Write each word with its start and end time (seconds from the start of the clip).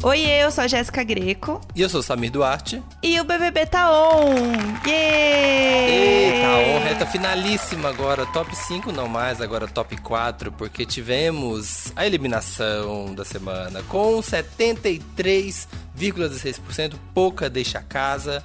Oi, 0.00 0.20
eu 0.20 0.48
sou 0.52 0.62
a 0.62 0.68
Jéssica 0.68 1.02
Greco. 1.02 1.60
E 1.74 1.82
eu 1.82 1.88
sou 1.88 1.98
o 1.98 2.02
Samir 2.02 2.30
Duarte. 2.30 2.80
E 3.02 3.20
o 3.20 3.24
BBB 3.24 3.66
tá 3.66 3.90
on! 3.90 4.32
Yeah! 4.86 6.40
tá 6.40 6.56
on, 6.58 6.78
reta 6.84 7.04
finalíssima 7.04 7.88
agora. 7.88 8.24
Top 8.26 8.54
5 8.54 8.92
não 8.92 9.08
mais, 9.08 9.40
agora 9.40 9.66
top 9.66 9.96
4, 9.96 10.52
porque 10.52 10.86
tivemos 10.86 11.92
a 11.96 12.06
eliminação 12.06 13.12
da 13.12 13.24
semana 13.24 13.82
com 13.88 14.20
73,16%. 14.20 16.94
Pouca 17.12 17.50
deixa 17.50 17.80
a 17.80 17.82
casa. 17.82 18.44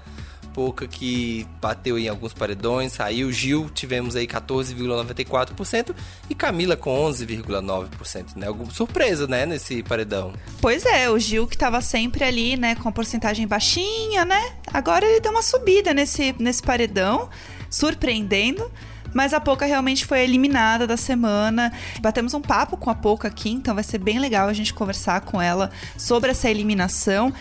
Pouca 0.54 0.88
que 0.88 1.48
bateu 1.62 1.98
em 1.98 2.08
alguns 2.08 2.34
paredões, 2.34 2.94
saiu. 2.94 3.32
Gil, 3.32 3.70
tivemos 3.74 4.16
aí 4.16 4.28
14,94% 4.28 5.96
e 6.30 6.36
Camila 6.36 6.78
com 6.78 6.96
11,9%, 7.10 8.36
né? 8.36 8.48
Alguma 8.48 8.72
surpresa, 8.72 9.28
né, 9.28 9.46
nesse 9.46 9.82
paredão. 9.84 10.34
Pois 10.62 10.86
é, 10.86 11.10
o 11.10 11.18
Gil 11.18 11.48
que 11.48 11.58
tava 11.58 11.82
sempre 11.82 12.24
ali, 12.24 12.55
né, 12.55 12.76
com 12.76 12.88
a 12.88 12.91
porcentagem 12.91 13.48
baixinha, 13.48 14.26
né? 14.26 14.54
Agora 14.72 15.05
ele 15.05 15.20
deu 15.20 15.32
uma 15.32 15.41
subida 15.41 15.94
nesse, 15.94 16.36
nesse 16.40 16.62
paredão, 16.62 17.30
surpreendendo. 17.70 18.72
Mas 19.13 19.34
a 19.34 19.40
Poca 19.40 19.66
realmente 19.66 20.05
foi 20.05 20.22
eliminada 20.22 20.88
da 20.88 20.98
semana. 20.98 21.72
Batemos 22.02 22.34
um 22.34 22.41
papo 22.41 22.76
com 22.76 22.90
a 22.90 22.96
Poca 22.96 23.27
aqui, 23.27 23.52
então 23.52 23.76
vai 23.76 23.84
ser 23.84 23.99
bem 23.99 24.20
legal 24.20 24.48
a 24.48 24.54
gente 24.54 24.74
conversar 24.74 25.22
com 25.22 25.41
ela 25.41 25.70
sobre 25.96 26.32
essa 26.32 26.49
eliminação. 26.49 27.32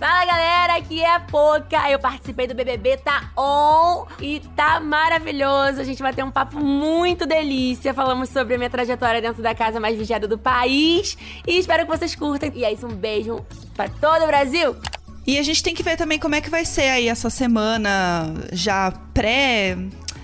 Fala 0.00 0.24
galera, 0.24 0.76
aqui 0.78 1.02
é 1.02 1.14
a 1.14 1.20
Poca. 1.20 1.90
Eu 1.90 1.98
participei 1.98 2.46
do 2.46 2.54
BBB 2.54 2.96
Tá 2.96 3.30
On 3.36 4.06
e 4.18 4.40
tá 4.56 4.80
maravilhoso. 4.80 5.78
A 5.78 5.84
gente 5.84 6.00
vai 6.00 6.14
ter 6.14 6.22
um 6.22 6.30
papo 6.30 6.58
muito 6.58 7.26
delícia. 7.26 7.92
Falamos 7.92 8.30
sobre 8.30 8.54
a 8.54 8.56
minha 8.56 8.70
trajetória 8.70 9.20
dentro 9.20 9.42
da 9.42 9.54
casa 9.54 9.78
mais 9.78 9.98
vigiada 9.98 10.26
do 10.26 10.38
país 10.38 11.18
e 11.46 11.58
espero 11.58 11.84
que 11.84 11.98
vocês 11.98 12.14
curtem. 12.14 12.50
E 12.54 12.64
é 12.64 12.72
isso, 12.72 12.86
um 12.86 12.94
beijo 12.94 13.44
para 13.76 13.90
todo 13.90 14.22
o 14.22 14.26
Brasil. 14.26 14.74
E 15.26 15.38
a 15.38 15.42
gente 15.42 15.62
tem 15.62 15.74
que 15.74 15.82
ver 15.82 15.98
também 15.98 16.18
como 16.18 16.34
é 16.34 16.40
que 16.40 16.48
vai 16.48 16.64
ser 16.64 16.88
aí 16.88 17.06
essa 17.06 17.28
semana 17.28 18.32
já 18.54 18.90
pré 19.12 19.76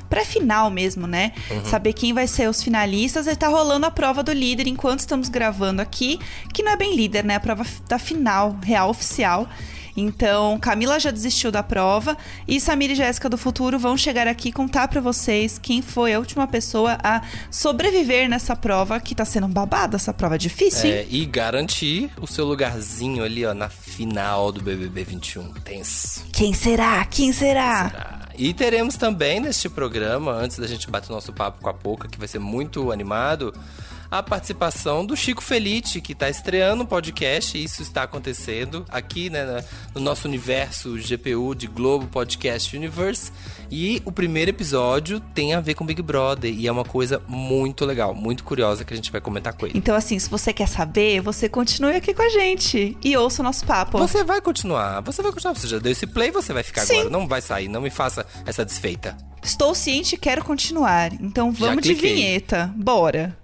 pré-final 0.09 0.71
mesmo, 0.71 1.07
né? 1.07 1.33
Uhum. 1.51 1.65
Saber 1.65 1.93
quem 1.93 2.13
vai 2.13 2.27
ser 2.27 2.49
os 2.49 2.63
finalistas. 2.63 3.27
E 3.27 3.37
tá 3.37 3.49
rolando 3.49 3.87
a 3.87 3.91
prova 3.91 4.23
do 4.23 4.33
líder 4.33 4.67
enquanto 4.67 5.01
estamos 5.01 5.29
gravando 5.29 5.83
aqui, 5.83 6.19
que 6.53 6.63
não 6.63 6.73
é 6.73 6.77
bem 6.77 6.97
líder, 6.97 7.25
né? 7.25 7.37
A 7.37 7.41
prova 7.41 7.65
da 7.89 7.99
final 7.99 8.57
real 8.63 8.91
oficial. 8.91 9.49
Então, 9.97 10.59
Camila 10.59 11.01
já 11.01 11.11
desistiu 11.11 11.51
da 11.51 11.63
prova 11.63 12.17
e 12.47 12.61
Samir 12.61 12.91
e 12.91 12.95
Jéssica 12.95 13.31
do 13.31 13.39
futuro 13.39 13.79
vão 13.79 13.97
chegar 13.97 14.29
aqui 14.29 14.53
contar 14.53 14.89
para 14.89 15.01
vocês 15.01 15.59
quem 15.59 15.81
foi 15.81 16.13
a 16.13 16.19
última 16.19 16.47
pessoa 16.47 16.99
a 17.03 17.23
sobreviver 17.51 18.29
nessa 18.29 18.55
prova, 18.55 19.01
que 19.01 19.15
tá 19.15 19.25
sendo 19.25 19.49
babada, 19.49 19.97
essa 19.97 20.13
prova 20.13 20.37
difícil, 20.37 20.91
é, 20.91 21.07
e 21.09 21.25
garantir 21.25 22.11
o 22.21 22.27
seu 22.27 22.45
lugarzinho 22.45 23.25
ali, 23.25 23.47
ó, 23.47 23.55
na 23.55 23.71
final 23.71 24.53
do 24.53 24.61
BBB 24.61 25.05
21. 25.05 25.53
Tenso. 25.65 26.25
Quem 26.33 26.53
será? 26.53 27.05
Quem 27.07 27.33
será? 27.33 27.91
Quem 27.91 27.99
será? 27.99 28.16
E 28.39 28.53
teremos 28.53 28.97
também 28.97 29.41
neste 29.41 29.69
programa, 29.69 30.33
antes 30.33 30.59
da 30.59 30.67
gente 30.67 30.91
bater 30.91 31.11
o 31.11 31.15
nosso 31.15 31.33
papo 31.33 31.61
com 31.63 31.71
a 31.71 31.75
Pouca, 31.75 32.07
que 32.07 32.19
vai 32.19 32.29
ser 32.29 32.39
muito 32.39 32.93
animado, 32.93 33.55
a 34.11 34.23
participação 34.23 35.05
do 35.05 35.17
Chico 35.17 35.43
Felite, 35.43 36.01
que 36.01 36.13
está 36.13 36.29
estreando 36.29 36.83
um 36.83 36.87
podcast, 36.87 37.57
e 37.57 37.65
isso 37.65 37.83
está 37.83 38.03
acontecendo 38.03 38.85
aqui 38.91 39.31
né, 39.31 39.65
no 39.95 40.01
nosso 40.01 40.29
universo 40.29 40.97
GPU 40.97 41.55
de 41.55 41.67
Globo 41.67 42.07
Podcast 42.07 42.77
Universe. 42.77 43.33
E 43.71 44.01
o 44.05 44.13
primeiro 44.13 44.51
episódio 44.51 45.21
tem 45.35 45.55
a 45.55 45.61
ver 45.61 45.75
com 45.75 45.85
Big 45.85 46.01
Brother, 46.03 46.53
e 46.53 46.67
é 46.67 46.73
uma 46.73 46.85
coisa 46.85 47.21
muito 47.27 47.85
legal, 47.85 48.15
muito 48.15 48.45
curiosa 48.45 48.85
que 48.85 48.93
a 48.93 48.97
gente 48.97 49.11
vai 49.11 49.21
comentar 49.21 49.53
com 49.53 49.67
ele. 49.67 49.77
Então, 49.77 49.95
assim, 49.95 50.19
se 50.19 50.31
você 50.31 50.53
quer 50.53 50.69
saber, 50.69 51.21
você 51.21 51.49
continue 51.49 51.97
aqui 51.97 52.15
com 52.15 52.23
a 52.23 52.29
gente 52.29 52.97
e 53.03 53.17
ouça 53.17 53.43
o 53.43 53.45
nosso 53.45 53.65
papo. 53.67 53.99
Você 53.99 54.25
vai 54.25 54.41
continuar, 54.41 55.01
você 55.01 55.23
vai 55.23 55.33
continuar. 55.33 55.55
Você 55.55 55.67
já 55.67 55.79
deu 55.79 55.93
esse 55.93 56.07
play, 56.07 56.31
você 56.31 56.53
vai 56.53 56.63
ficar 56.63 56.83
Sim. 56.83 56.95
agora. 56.95 57.11
Não 57.11 57.27
vai 57.27 57.41
sair, 57.41 57.69
não 57.69 57.81
me 57.81 57.91
faça 57.91 58.27
essa 58.45 58.65
desfeita. 58.65 59.17
Estou 59.43 59.75
ciente 59.75 60.15
e 60.15 60.19
quero 60.19 60.45
continuar. 60.45 61.13
Então 61.13 61.53
vamos 61.53 61.83
de 61.83 61.95
vinheta. 61.95 62.73
Bora. 62.77 63.37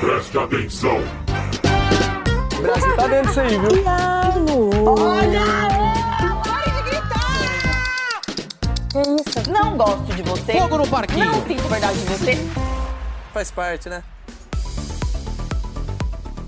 Preste 0.00 0.38
atenção. 0.38 0.98
O 2.58 2.62
Brasil 2.62 2.96
tá 2.96 3.06
dentro 3.06 3.28
disso 3.28 3.40
aí, 3.40 3.58
viu? 3.58 3.84
Olha! 4.84 5.69
Que 8.90 8.98
isso? 8.98 9.50
Não 9.50 9.76
gosto 9.76 10.12
de 10.14 10.22
você. 10.22 10.52
Fogo 10.52 10.78
no 10.78 10.88
parquinho. 10.88 11.26
Não 11.26 11.46
sinto 11.46 11.68
verdade 11.68 11.98
de 11.98 12.06
você. 12.06 12.38
Faz 13.32 13.50
parte, 13.50 13.88
né? 13.88 14.02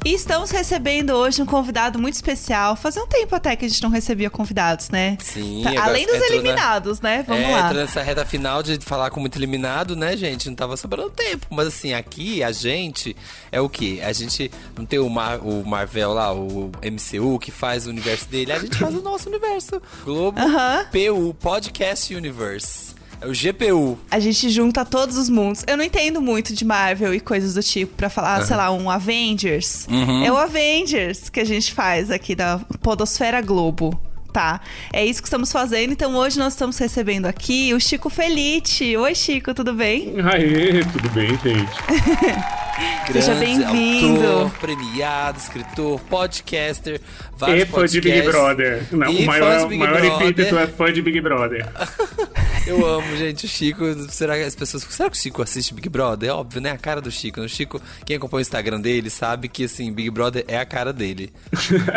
E 0.05 0.15
estamos 0.15 0.51
recebendo 0.51 1.11
hoje 1.11 1.41
um 1.41 1.47
convidado 1.47 1.97
muito 1.97 2.15
especial. 2.15 2.75
Fazia 2.75 3.01
um 3.03 3.07
tempo 3.07 3.37
até 3.37 3.55
que 3.55 3.65
a 3.65 3.69
gente 3.69 3.81
não 3.83 3.89
recebia 3.89 4.29
convidados, 4.29 4.91
né? 4.91 5.17
Sim. 5.21 5.63
Tá, 5.63 5.85
além 5.85 6.05
dos 6.05 6.21
eliminados, 6.23 7.01
na... 7.01 7.09
né? 7.11 7.25
Vamos 7.27 7.45
é, 7.45 7.51
lá. 7.53 7.73
nessa 7.73 8.03
reta 8.03 8.25
final 8.27 8.65
de 8.65 8.79
falar 8.81 9.11
com 9.11 9.21
muito 9.21 9.39
eliminado, 9.39 9.95
né, 9.95 10.17
gente? 10.17 10.49
Não 10.49 10.57
tava 10.57 10.77
sobrando 10.77 11.11
tempo. 11.11 11.47
Mas 11.51 11.69
assim, 11.69 11.95
aqui 11.95 12.43
a 12.43 12.51
gente 12.51 13.17
é 13.53 13.61
o 13.61 13.69
quê? 13.69 14.01
A 14.05 14.13
gente 14.13 14.51
não 14.77 14.85
tem 14.85 14.99
o, 14.99 15.09
Mar, 15.09 15.39
o 15.39 15.65
Marvel 15.65 16.13
lá, 16.15 16.35
o 16.35 16.73
MCU, 16.83 17.39
que 17.39 17.53
faz 17.53 17.87
o 17.87 17.91
universo 17.91 18.29
dele. 18.29 18.51
A 18.51 18.59
gente 18.59 18.77
faz 18.77 18.93
o 18.93 19.03
nosso 19.03 19.29
universo. 19.29 19.81
Globo 20.05 20.41
uh 20.41 20.45
-huh. 20.45 20.87
PU, 20.91 21.35
Podcast 21.35 22.13
Universe. 22.13 23.02
É 23.23 23.27
o 23.27 23.33
GPU. 23.33 23.97
A 24.11 24.19
gente 24.19 24.51
junta 24.51 24.85
todos 24.85 25.17
os 25.17 25.29
mundos. 25.29 25.65
Eu 25.67 25.77
não 25.77 25.85
entendo 25.85 26.21
muito 26.21 26.53
de 26.53 26.65
Marvel 26.65 27.15
e 27.15 27.21
coisas 27.21 27.55
do 27.55 27.63
tipo 27.63 27.95
para 27.95 28.11
falar, 28.11 28.41
uhum. 28.41 28.47
sei 28.47 28.57
lá, 28.57 28.71
um 28.73 28.91
Avengers. 28.91 29.87
Uhum. 29.89 30.25
É 30.25 30.33
o 30.33 30.37
Avengers 30.37 31.31
que 31.31 31.39
a 31.39 31.45
gente 31.45 31.73
faz 31.73 32.11
aqui 32.11 32.35
da 32.35 32.59
Podosfera 32.83 33.41
Globo 33.41 33.99
tá? 34.33 34.63
É 34.91 35.05
isso 35.05 35.21
que 35.21 35.29
estamos 35.29 35.53
fazendo. 35.53 35.93
Então 35.93 36.15
hoje 36.17 36.39
nós 36.39 36.55
estamos 36.55 36.79
recebendo 36.79 37.27
aqui 37.27 37.75
o 37.75 37.81
Chico 37.81 38.09
Felite. 38.09 38.97
Oi, 38.97 39.15
Chico, 39.15 39.53
tudo 39.53 39.75
bem? 39.75 40.15
Aê, 40.25 40.83
tudo 40.85 41.11
bem, 41.11 41.29
gente? 41.29 41.71
Seja 43.13 43.35
bem-vindo. 43.35 44.51
premiado, 44.61 45.39
escritor, 45.39 46.01
podcaster, 46.01 47.01
vários 47.37 47.63
E 47.63 47.67
fã 47.67 47.87
de 47.87 48.01
Big 48.01 48.23
Brother. 48.23 48.87
Não, 48.91 49.11
o 49.11 49.27
maior, 49.27 49.69
Big 49.69 49.79
maior 49.79 50.23
epíteto 50.23 50.59
é 50.59 50.67
fã 50.67 50.93
de 50.93 51.03
Big 51.03 51.21
Brother. 51.21 51.69
Eu 52.67 52.87
amo, 52.87 53.17
gente, 53.17 53.45
o 53.45 53.49
Chico. 53.49 53.85
Será 54.09 54.37
que 54.37 54.45
as 54.45 54.55
pessoas. 54.55 54.85
Será 54.85 55.11
que 55.11 55.17
o 55.17 55.21
Chico 55.21 55.43
assiste 55.43 55.75
Big 55.75 55.89
Brother? 55.89 56.29
É 56.31 56.33
óbvio, 56.33 56.61
né? 56.61 56.71
A 56.71 56.79
cara 56.79 57.01
do 57.01 57.11
Chico. 57.11 57.41
O 57.41 57.49
Chico, 57.49 57.83
quem 58.07 58.17
acompanha 58.17 58.39
o 58.39 58.43
Instagram 58.43 58.81
dele, 58.81 59.11
sabe 59.11 59.49
que 59.49 59.65
assim, 59.65 59.93
Big 59.93 60.11
Brother 60.11 60.45
é 60.47 60.59
a 60.59 60.65
cara 60.65 60.93
dele. 60.93 61.33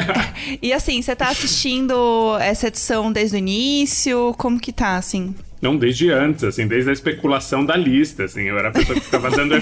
e 0.62 0.74
assim, 0.74 1.02
você 1.02 1.16
tá 1.16 1.30
assistindo 1.30 2.38
essa 2.40 2.68
edição 2.68 3.12
desde 3.12 3.36
o 3.36 3.38
início? 3.38 4.34
Como 4.38 4.60
que 4.60 4.74
tá, 4.74 4.98
assim? 4.98 5.36
Não, 5.62 5.76
desde 5.76 6.12
antes, 6.12 6.44
assim, 6.44 6.68
desde 6.68 6.90
a 6.90 6.94
especulação 6.94 7.66
da 7.66 7.76
lista, 7.76 8.26
assim. 8.26 8.44
Eu 8.44 8.58
era 8.58 8.70
a 8.70 8.72
pessoa 8.72 9.00
que 9.00 9.06
ficava 9.06 9.30
dando 9.32 9.56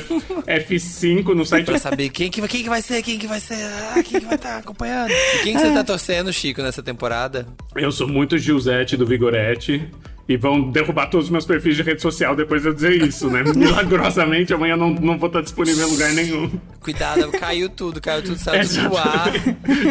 F, 0.48 0.80
5 0.80 1.36
no 1.36 1.46
site. 1.46 1.66
Pra 1.66 1.78
saber 1.78 2.09
quem 2.09 2.30
que, 2.30 2.46
quem 2.48 2.64
que 2.64 2.70
vai 2.70 2.81
ser, 2.81 3.02
quem 3.02 3.18
que 3.18 3.28
vai 3.28 3.40
ser, 3.40 3.56
ah, 3.56 4.03
quem 4.03 4.20
que 4.20 4.26
vai 4.26 4.36
estar 4.36 4.50
tá 4.50 4.58
acompanhando. 4.58 5.12
E 5.12 5.44
quem 5.44 5.56
que 5.56 5.62
você 5.62 5.74
tá 5.74 5.84
torcendo, 5.84 6.34
Chico, 6.34 6.62
nessa 6.62 6.84
temporada? 6.84 7.48
Eu 7.76 7.92
sou 7.92 8.08
muito 8.08 8.38
Gilzete 8.38 8.98
do 8.98 9.06
Vigorete. 9.06 9.88
E 10.28 10.38
vão 10.38 10.72
derrubar 10.72 11.07
todos 11.07 11.28
os 11.28 11.31
meus 11.31 11.45
perfis 11.45 11.75
de 11.75 11.84
rede 11.84 12.01
social 12.01 12.35
depois 12.35 12.61
de 12.61 12.69
eu 12.69 12.73
dizer 12.73 13.01
isso, 13.01 13.29
né? 13.29 13.44
Milagrosamente, 13.56 14.53
amanhã 14.53 14.78
não, 14.78 14.89
não 14.91 15.17
vou 15.17 15.28
estar 15.28 15.41
disponível 15.41 15.88
em 15.88 15.91
lugar 15.91 16.13
nenhum. 16.13 16.50
Cuidado, 16.79 17.31
caiu 17.31 17.69
tudo, 17.69 18.01
caiu 18.01 18.22
tudo, 18.22 18.38
saiu 18.38 18.67
tudo 18.67 18.89
do 18.89 18.97
ar. 18.97 19.31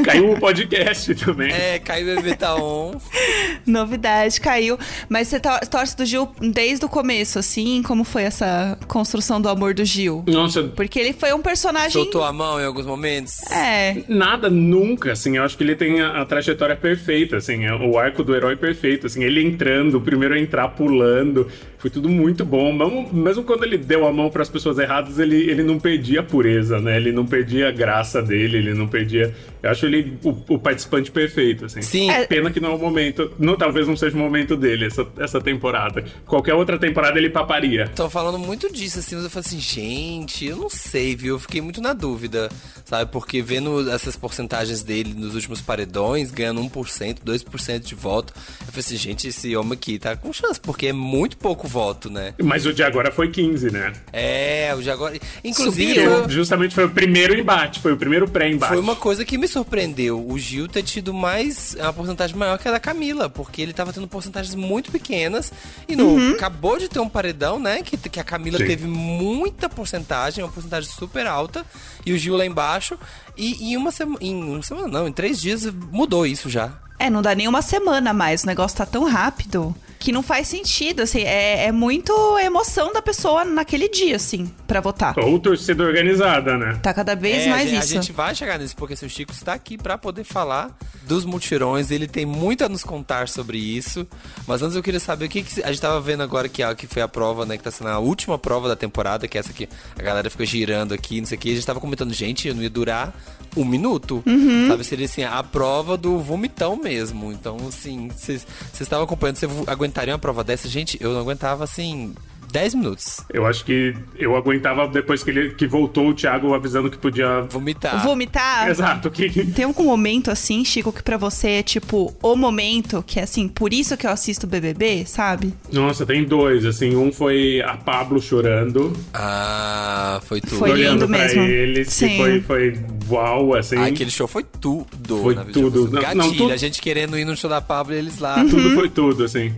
caiu 0.05 0.33
o 0.33 0.41
podcast 0.41 1.15
também. 1.15 1.53
É, 1.53 1.79
caiu 1.79 2.13
o 2.13 2.17
bebê 2.17 2.35
tá 2.35 2.55
on. 2.55 2.99
Novidade, 3.67 4.41
caiu. 4.41 4.79
Mas 5.09 5.29
você 5.29 5.41
torce 5.41 5.97
do 5.97 6.05
Gil 6.05 6.29
desde 6.41 6.85
o 6.85 6.89
começo, 6.89 7.39
assim? 7.39 7.83
Como 7.83 8.05
foi 8.05 8.23
essa 8.25 8.79
construção 8.89 9.41
do 9.41 9.49
amor 9.49 9.75
do 9.75 9.85
Gil? 9.85 10.25
Nossa. 10.27 10.65
Porque 10.65 10.99
ele 10.99 11.13
foi 11.13 11.33
um 11.33 11.41
personagem. 11.41 11.91
Soltou 11.91 12.25
a 12.25 12.33
mão 12.33 12.61
em 12.61 12.65
alguns 12.65 12.87
momentos? 12.87 13.43
É. 13.51 14.03
Nada, 14.09 14.51
nunca, 14.51 15.13
assim. 15.13 15.37
Eu 15.37 15.45
acho 15.45 15.57
que 15.57 15.65
ele 15.65 15.77
tem 15.77 16.01
a, 16.01 16.23
a 16.23 16.25
trajetória 16.25 16.77
perfeita, 16.77 17.37
assim. 17.37 17.65
É 17.65 17.75
o 17.75 17.99
arco 17.99 18.23
do 18.23 18.35
herói 18.35 18.57
perfeito, 18.57 19.07
assim. 19.07 19.23
Ele 19.23 19.43
entrando, 19.43 20.01
primeiro 20.01 20.22
primeiro 20.23 20.37
entrar 20.37 20.69
pulando. 20.69 21.49
Foi 21.83 21.91
tudo 21.91 22.09
muito 22.09 22.45
bom. 22.45 22.73
Mesmo, 22.73 23.13
mesmo 23.13 23.43
quando 23.43 23.65
ele 23.65 23.77
deu 23.77 24.07
a 24.07 24.13
mão 24.13 24.31
para 24.31 24.43
as 24.43 24.49
pessoas 24.49 24.79
erradas, 24.79 25.19
ele, 25.19 25.51
ele 25.51 25.65
não 25.65 25.81
perdia 25.81 26.21
a 26.21 26.23
pureza, 26.23 26.79
né? 26.79 26.97
Ele 26.97 27.11
não 27.11 27.27
perdia 27.27 27.71
a 27.71 27.73
graça 27.73 28.23
dele, 28.23 28.59
ele 28.59 28.73
não 28.73 28.87
perdia. 28.87 29.35
Eu 29.61 29.69
acho 29.69 29.87
ele 29.87 30.17
o, 30.23 30.31
o 30.55 30.59
participante 30.61 31.11
perfeito, 31.11 31.65
assim. 31.65 31.83
Sim. 31.83 32.09
É... 32.09 32.25
Pena 32.25 32.53
que 32.53 32.61
não 32.61 32.71
é 32.71 32.75
o 32.77 32.79
momento. 32.79 33.33
Não, 33.37 33.57
talvez 33.57 33.89
não 33.89 33.97
seja 33.97 34.15
o 34.15 34.21
momento 34.21 34.57
dele, 34.57 34.87
essa, 34.87 35.05
essa 35.19 35.41
temporada. 35.41 36.05
Qualquer 36.25 36.55
outra 36.55 36.79
temporada 36.79 37.19
ele 37.19 37.29
paparia. 37.29 37.83
Estão 37.83 38.09
falando 38.09 38.39
muito 38.39 38.73
disso, 38.73 39.01
assim, 39.01 39.17
mas 39.17 39.25
eu 39.25 39.31
falei 39.31 39.47
assim, 39.49 39.59
gente, 39.59 40.47
eu 40.47 40.57
não 40.57 40.71
sei, 40.71 41.17
viu? 41.17 41.35
Eu 41.35 41.41
fiquei 41.41 41.61
muito 41.61 41.81
na 41.81 41.93
dúvida, 41.93 42.49
sabe? 42.85 43.11
Porque 43.11 43.43
vendo 43.43 43.91
essas 43.91 44.15
porcentagens 44.15 44.85
dele 44.85 45.15
nos 45.15 45.35
últimos 45.35 45.61
paredões, 45.61 46.31
ganhando 46.31 46.61
1%, 46.61 47.25
2% 47.27 47.81
de 47.81 47.95
voto, 47.97 48.33
eu 48.37 48.67
falei 48.67 48.79
assim, 48.79 48.97
gente, 48.97 49.27
esse 49.27 49.57
homem 49.57 49.73
aqui 49.73 49.99
tá 49.99 50.15
com 50.15 50.33
chance, 50.33 50.61
porque 50.61 50.87
é 50.87 50.93
muito 50.93 51.37
pouco 51.37 51.72
voto, 51.73 52.11
né? 52.11 52.35
Mas 52.43 52.67
o 52.67 52.73
de 52.73 52.83
agora 52.83 53.11
foi 53.11 53.31
15, 53.31 53.71
né? 53.71 53.93
É, 54.13 54.73
o 54.77 54.83
de 54.83 54.91
agora. 54.91 55.19
Inclusive, 55.43 55.95
foi- 56.07 56.29
Justamente 56.31 56.75
foi 56.75 56.85
o 56.85 56.91
primeiro 56.91 57.35
embate, 57.39 57.81
foi 57.81 57.93
o 57.93 57.97
primeiro 57.97 58.29
pré-embate. 58.29 58.73
Foi 58.75 58.81
uma 58.83 58.95
coisa 58.95 59.25
que 59.25 59.39
me 59.39 59.49
surpreendeu. 59.49 60.25
O 60.25 60.39
Gil 60.39 60.69
ter 60.69 60.83
tido 60.83 61.13
mais. 61.15 61.75
uma 61.81 61.93
porcentagem 61.93 62.37
maior 62.37 62.59
que 62.59 62.69
a 62.69 62.73
da 62.73 62.81
Camila, 62.81 63.29
porque 63.31 63.63
ele 63.63 63.73
tava 63.73 63.93
tendo 63.93 64.07
porcentagens 64.07 64.55
muito 64.55 64.91
pequenas. 64.93 65.53
E 65.89 65.97
no, 65.97 66.07
Uhum. 66.09 66.33
acabou 66.33 66.79
de 66.79 66.89
ter 66.89 67.01
um 67.01 67.09
paredão, 67.09 67.59
né? 67.59 67.83
Que, 67.83 67.97
que 67.97 68.21
a 68.21 68.25
Camila 68.25 68.59
Sim. 68.59 68.67
teve 68.67 68.87
muita 68.87 69.69
porcentagem, 69.69 70.45
uma 70.45 70.53
porcentagem 70.53 70.91
super 70.91 71.27
alta. 71.27 71.65
E 72.05 72.13
o 72.13 72.19
Gil 72.19 72.37
lá 72.37 72.45
embaixo. 72.45 72.99
E 73.37 73.73
em 73.73 73.77
uma 73.77 73.91
semana. 73.91 74.19
Em 74.21 74.35
uma 74.43 74.63
semana, 74.63 74.89
não, 74.89 75.09
em 75.09 75.13
três 75.13 75.41
dias 75.41 75.65
mudou 75.91 76.27
isso 76.27 76.51
já. 76.51 76.73
É, 77.03 77.11
não 77.11 77.23
dá 77.23 77.35
nem 77.35 77.49
uma 77.49 77.63
semana 77.63 78.13
mais. 78.13 78.45
O 78.45 78.47
negócio 78.47 78.77
tá 78.79 78.87
tão 78.87 79.05
rápido 79.05 79.75
que 79.99 80.11
não 80.11 80.23
faz 80.23 80.49
sentido, 80.49 81.01
assim. 81.03 81.21
É, 81.23 81.67
é 81.67 81.73
muito 81.73 82.13
emoção 82.41 82.93
da 82.93 83.01
pessoa 83.01 83.45
naquele 83.45 83.89
dia, 83.89 84.17
assim, 84.17 84.51
pra 84.67 84.81
votar. 84.81 85.17
Ou 85.19 85.39
torcida 85.39 85.85
organizada, 85.85 86.59
né? 86.59 86.79
Tá 86.83 86.93
cada 86.93 87.15
vez 87.15 87.45
É, 87.47 87.51
mais 87.51 87.69
a, 87.69 87.71
gente, 87.71 87.83
isso. 87.85 87.93
a 87.93 88.01
gente 88.03 88.13
vai 88.13 88.35
chegar 88.35 88.59
nisso, 88.59 88.75
porque 88.77 88.95
o 88.95 89.09
Chico 89.09 89.33
está 89.33 89.53
aqui 89.53 89.79
pra 89.79 89.97
poder 89.97 90.25
falar 90.25 90.77
dos 91.05 91.25
mutirões. 91.25 91.91
Ele 91.93 92.09
tem 92.09 92.27
muito 92.27 92.65
a 92.65 92.69
nos 92.69 92.83
contar 92.83 93.29
sobre 93.29 93.59
isso. 93.59 94.05
Mas 94.47 94.61
antes 94.61 94.75
eu 94.77 94.83
queria 94.83 94.99
saber 94.99 95.27
o 95.27 95.29
que, 95.29 95.43
que 95.43 95.63
a 95.63 95.69
gente 95.69 95.81
tava 95.81 96.01
vendo 96.01 96.23
agora 96.25 96.49
que, 96.49 96.63
a- 96.65 96.75
que 96.75 96.87
foi 96.89 97.01
a 97.03 97.07
prova, 97.09 97.47
né? 97.47 97.57
Que 97.57 97.63
tá 97.63 97.71
sendo 97.71 97.91
a 97.91 97.99
última 98.01 98.37
prova 98.37 98.67
da 98.69 98.75
temporada, 98.77 99.29
que 99.29 99.39
é 99.39 99.41
essa 99.41 99.53
que 99.53 99.69
a 99.97 100.03
galera 100.03 100.29
ficou 100.29 100.45
girando 100.45 100.93
aqui, 100.95 101.21
não 101.21 101.27
sei 101.29 101.39
o 101.39 101.41
que. 101.41 101.53
A 101.53 101.55
gente 101.55 101.67
tava 101.67 101.79
comentando, 101.81 102.13
gente, 102.13 102.53
não 102.53 102.63
ia 102.63 102.71
durar 102.71 103.15
um 103.57 103.65
minuto. 103.65 104.21
Uhum. 104.27 104.67
Sabe? 104.69 104.83
Seria 104.83 105.05
assim, 105.07 105.23
a 105.23 105.43
prova 105.45 105.97
do 105.97 106.19
vomitão 106.19 106.75
mesmo. 106.75 106.92
Então, 107.33 107.57
assim, 107.69 108.09
vocês 108.09 108.47
vocês 108.73 108.81
estavam 108.83 109.05
acompanhando, 109.05 109.37
vocês 109.37 109.53
aguentariam 109.67 110.15
uma 110.15 110.19
prova 110.19 110.43
dessa? 110.45 110.69
Gente, 110.69 110.99
eu 111.01 111.13
não 111.13 111.21
aguentava 111.21 111.65
assim. 111.65 112.15
10 112.53 112.75
minutos. 112.75 113.21
Eu 113.33 113.47
acho 113.47 113.65
que 113.65 113.95
eu 114.19 114.37
aguentava 114.37 114.87
depois 114.87 115.25
que 115.25 115.31
ele 115.31 115.51
que 115.55 115.67
voltou 115.67 116.09
o 116.11 116.15
Thiago 116.15 116.53
avisando 116.55 116.91
que 116.91 116.99
podia. 116.99 117.41
Vomitar. 117.43 118.03
Vomitar. 118.03 118.69
Exato, 118.69 119.11
que. 119.11 119.29
Tem 119.47 119.65
algum 119.65 119.85
momento 119.85 120.31
assim, 120.31 120.65
Chico, 120.65 120.93
que 120.93 121.03
pra 121.03 121.17
você 121.17 121.49
é 121.49 121.63
tipo 121.63 122.15
o 122.23 122.37
momento 122.37 123.03
que 123.07 123.19
é 123.19 123.23
assim, 123.23 123.49
por 123.49 123.73
isso 123.73 123.97
que 123.97 124.07
eu 124.07 124.11
assisto 124.11 124.47
BBB, 124.47 125.05
sabe? 125.07 125.55
Nossa, 125.73 126.05
tem 126.07 126.25
dois, 126.25 126.65
assim. 126.65 126.95
Um 126.95 127.11
foi 127.11 127.63
a 127.63 127.77
Pablo 127.77 128.21
chorando, 128.21 128.93
Ah, 129.15 130.21
foi 130.25 130.41
tudo. 130.41 130.57
Foi 130.59 130.71
olhando 130.73 131.01
lindo 131.05 131.09
pra 131.09 131.19
mesmo. 131.19 131.43
eles, 131.43 131.99
que 131.99 132.17
foi, 132.17 132.41
foi 132.43 132.79
uau, 133.09 133.55
assim. 133.55 133.77
Ah, 133.77 133.87
aquele 133.87 134.11
show 134.11 134.29
foi 134.29 134.45
tudo. 134.45 135.17
Foi 135.23 135.35
tudo. 135.35 135.85
Não, 135.91 136.03
Gatilho, 136.03 136.19
não, 136.23 136.33
tudo- 136.35 136.53
a 136.53 136.57
gente 136.57 136.81
querendo 136.83 137.19
ir 137.19 137.25
no 137.25 137.37
show 137.37 137.49
da 137.49 137.61
Pablo 137.61 137.95
e 137.95 137.99
eles 137.99 138.19
lá. 138.19 138.35
Tudo 138.45 138.71
foi 138.75 138.89
tudo, 138.89 139.25
assim. 139.25 139.53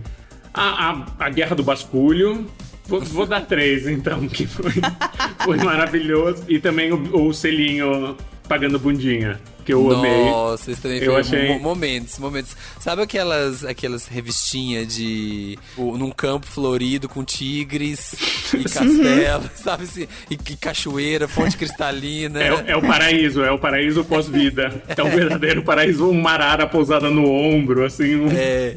A, 0.53 0.91
a, 1.19 1.25
a 1.25 1.29
Guerra 1.29 1.55
do 1.55 1.63
Basculho. 1.63 2.45
Vou, 2.87 3.01
vou 3.01 3.25
dar 3.25 3.41
três, 3.41 3.87
então, 3.87 4.27
que 4.27 4.45
foi, 4.45 4.73
foi 5.43 5.57
maravilhoso. 5.57 6.43
E 6.47 6.59
também 6.59 6.91
o, 6.91 7.27
o 7.27 7.33
selinho 7.33 8.15
pagando 8.47 8.77
bundinha, 8.77 9.39
que 9.65 9.73
eu 9.73 9.91
amei. 9.91 10.25
Nossa, 10.29 10.71
isso 10.71 10.81
também 10.81 10.99
Eu 10.99 11.11
foi 11.13 11.21
achei- 11.21 11.47
mo- 11.53 11.59
momentos, 11.59 12.19
momentos. 12.19 12.55
Sabe 12.79 13.01
aquelas, 13.01 13.65
aquelas 13.65 14.07
revistinhas 14.07 14.93
de. 14.95 15.57
num 15.77 16.11
campo 16.11 16.45
florido 16.47 17.09
com 17.09 17.23
tigres 17.23 18.13
e 18.53 18.63
castelos, 18.69 19.49
sabe 19.61 19.83
assim? 19.83 20.07
E, 20.29 20.35
e 20.35 20.55
cachoeira, 20.55 21.27
fonte 21.27 21.57
cristalina. 21.57 22.41
É, 22.41 22.53
o- 22.53 22.63
é 22.67 22.75
o 22.77 22.81
paraíso, 22.81 23.43
é 23.43 23.51
o 23.51 23.57
paraíso 23.57 24.03
pós-vida. 24.05 24.83
É 24.95 25.01
o 25.03 25.09
verdadeiro 25.09 25.63
paraíso, 25.63 26.09
uma 26.09 26.31
arara 26.31 26.67
pousada 26.67 27.09
no 27.09 27.29
ombro, 27.29 27.83
assim, 27.83 28.15
um, 28.15 28.27
É. 28.31 28.75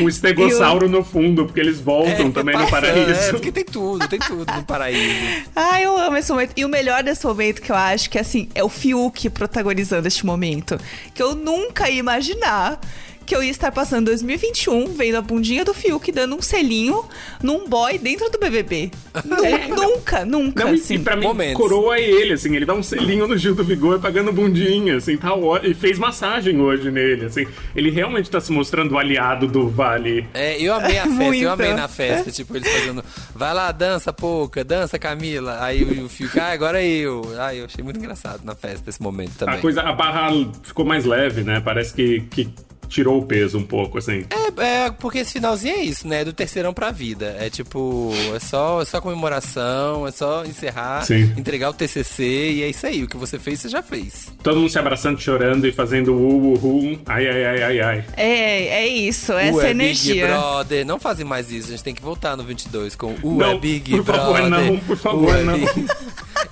um 0.00 0.08
estegossauro 0.08 0.88
no 0.88 1.02
fundo, 1.04 1.46
porque 1.46 1.60
eles 1.60 1.80
voltam 1.80 2.28
É, 2.28 2.30
também 2.30 2.54
no 2.56 2.68
passando, 2.68 2.70
paraíso. 2.94 3.10
É, 3.20 3.30
porque 3.32 3.50
tem 3.50 3.64
tudo, 3.64 4.06
tem 4.08 4.18
tudo 4.18 4.52
no 4.52 4.62
paraíso. 4.64 5.26
Ai, 5.56 5.84
eu 5.84 5.96
amo 5.98 6.16
esse 6.16 6.30
momento. 6.30 6.52
E 6.56 6.64
o 6.64 6.68
melhor 6.68 7.02
desse 7.02 7.26
momento 7.26 7.60
que 7.60 7.72
eu 7.72 7.76
acho 7.76 8.08
que 8.08 8.18
assim, 8.18 8.48
é 8.54 8.62
o 8.62 8.68
Fiuk 8.68 9.28
protagonizando 9.30 10.06
este 10.12 10.26
momento. 10.26 10.78
Que 11.14 11.22
eu 11.22 11.34
nunca 11.34 11.88
ia 11.88 11.98
imaginar 11.98 12.80
que 13.22 13.34
eu 13.34 13.42
ia 13.42 13.50
estar 13.50 13.70
passando 13.72 14.06
2021 14.06 14.86
vendo 14.94 15.16
a 15.16 15.22
bundinha 15.22 15.64
do 15.64 15.72
Fiuk 15.74 16.10
dando 16.12 16.36
um 16.36 16.42
selinho 16.42 17.04
num 17.42 17.68
boy 17.68 17.98
dentro 17.98 18.30
do 18.30 18.38
BBB. 18.38 18.90
Nu- 19.24 19.76
nunca, 19.76 20.24
nunca, 20.24 20.64
Não, 20.64 20.72
e- 20.74 20.78
assim. 20.78 20.94
e 20.94 20.98
pra 20.98 21.16
mim, 21.16 21.26
Momentos. 21.26 21.56
coroa 21.56 21.98
ele, 21.98 22.32
assim, 22.34 22.54
ele 22.56 22.64
dá 22.66 22.74
um 22.74 22.82
selinho 22.82 23.26
no 23.26 23.36
Gil 23.36 23.54
do 23.54 23.64
Vigor 23.64 24.00
pagando 24.00 24.32
bundinha, 24.32 24.96
assim, 24.96 25.16
tá 25.16 25.30
E 25.62 25.74
fez 25.74 25.98
massagem 25.98 26.60
hoje 26.60 26.90
nele, 26.90 27.26
assim. 27.26 27.46
Ele 27.74 27.90
realmente 27.90 28.30
tá 28.30 28.40
se 28.40 28.52
mostrando 28.52 28.92
o 28.92 28.98
aliado 28.98 29.46
do 29.46 29.68
Vale. 29.68 30.26
É, 30.34 30.60
eu 30.60 30.74
amei 30.74 30.98
a 30.98 31.02
festa, 31.04 31.24
Muito. 31.24 31.42
eu 31.42 31.50
amei 31.50 31.72
na 31.74 31.88
festa, 31.88 32.30
tipo, 32.30 32.56
eles 32.56 32.70
fazendo, 32.70 33.04
vai 33.34 33.52
lá, 33.54 33.70
dança, 33.72 34.12
pouca, 34.12 34.62
dança, 34.64 34.98
Camila. 34.98 35.58
Aí 35.62 35.82
o, 35.84 36.04
o 36.04 36.08
Fiuk, 36.08 36.38
ah, 36.38 36.52
agora 36.52 36.82
eu. 36.82 37.22
Ah, 37.38 37.54
eu 37.54 37.64
achei 37.64 37.82
muito 37.82 37.98
engraçado 37.98 38.44
na 38.44 38.54
festa 38.54 38.88
esse 38.90 39.00
momento 39.02 39.32
também. 39.38 39.56
A 39.56 39.58
coisa, 39.58 39.82
a 39.82 39.92
barra 39.92 40.30
ficou 40.62 40.84
mais 40.84 41.04
leve, 41.04 41.42
né? 41.42 41.60
Parece 41.60 41.94
que, 41.94 42.20
que 42.30 42.48
tirou 42.92 43.18
o 43.18 43.24
peso 43.26 43.58
um 43.58 43.62
pouco, 43.64 43.98
assim. 43.98 44.24
É, 44.30 44.84
é, 44.86 44.90
porque 44.90 45.18
esse 45.18 45.32
finalzinho 45.32 45.74
é 45.74 45.80
isso, 45.82 46.06
né? 46.06 46.20
É 46.20 46.24
do 46.24 46.32
terceirão 46.32 46.72
pra 46.74 46.90
vida. 46.90 47.36
É 47.38 47.48
tipo, 47.50 48.12
é 48.34 48.38
só, 48.38 48.82
é 48.82 48.84
só 48.84 49.00
comemoração, 49.00 50.06
é 50.06 50.10
só 50.10 50.44
encerrar, 50.44 51.02
Sim. 51.04 51.32
entregar 51.36 51.70
o 51.70 51.72
TCC 51.74 52.22
e 52.52 52.62
é 52.62 52.68
isso 52.68 52.86
aí. 52.86 53.02
O 53.02 53.08
que 53.08 53.16
você 53.16 53.38
fez, 53.38 53.60
você 53.60 53.68
já 53.68 53.82
fez. 53.82 54.32
Todo 54.42 54.58
mundo 54.60 54.70
se 54.70 54.78
abraçando, 54.78 55.20
chorando 55.20 55.66
e 55.66 55.72
fazendo 55.72 56.12
uh, 56.14 56.54
uh, 56.54 56.92
uh. 56.94 57.00
Ai, 57.06 57.26
ai, 57.28 57.44
ai, 57.44 57.62
ai, 57.62 57.80
ai. 57.80 58.04
É, 58.16 58.66
é 58.82 58.86
isso, 58.86 59.32
essa 59.32 59.56
Ué, 59.56 59.62
Big 59.74 59.82
energia. 59.82 60.26
Brother. 60.28 60.86
Não 60.86 60.98
fazem 60.98 61.24
mais 61.24 61.50
isso. 61.50 61.68
A 61.68 61.70
gente 61.72 61.84
tem 61.84 61.94
que 61.94 62.02
voltar 62.02 62.36
no 62.36 62.44
22 62.44 62.94
com 62.94 63.14
o 63.22 63.36
Não, 63.38 63.52
é 63.52 63.58
Big 63.58 63.90
por 63.96 64.04
favor, 64.04 64.34
Brother. 64.42 64.50
não, 64.50 64.78
por 64.80 64.96
favor, 64.96 65.28
Ué, 65.30 65.42
não. 65.42 65.58
Big- 65.58 65.86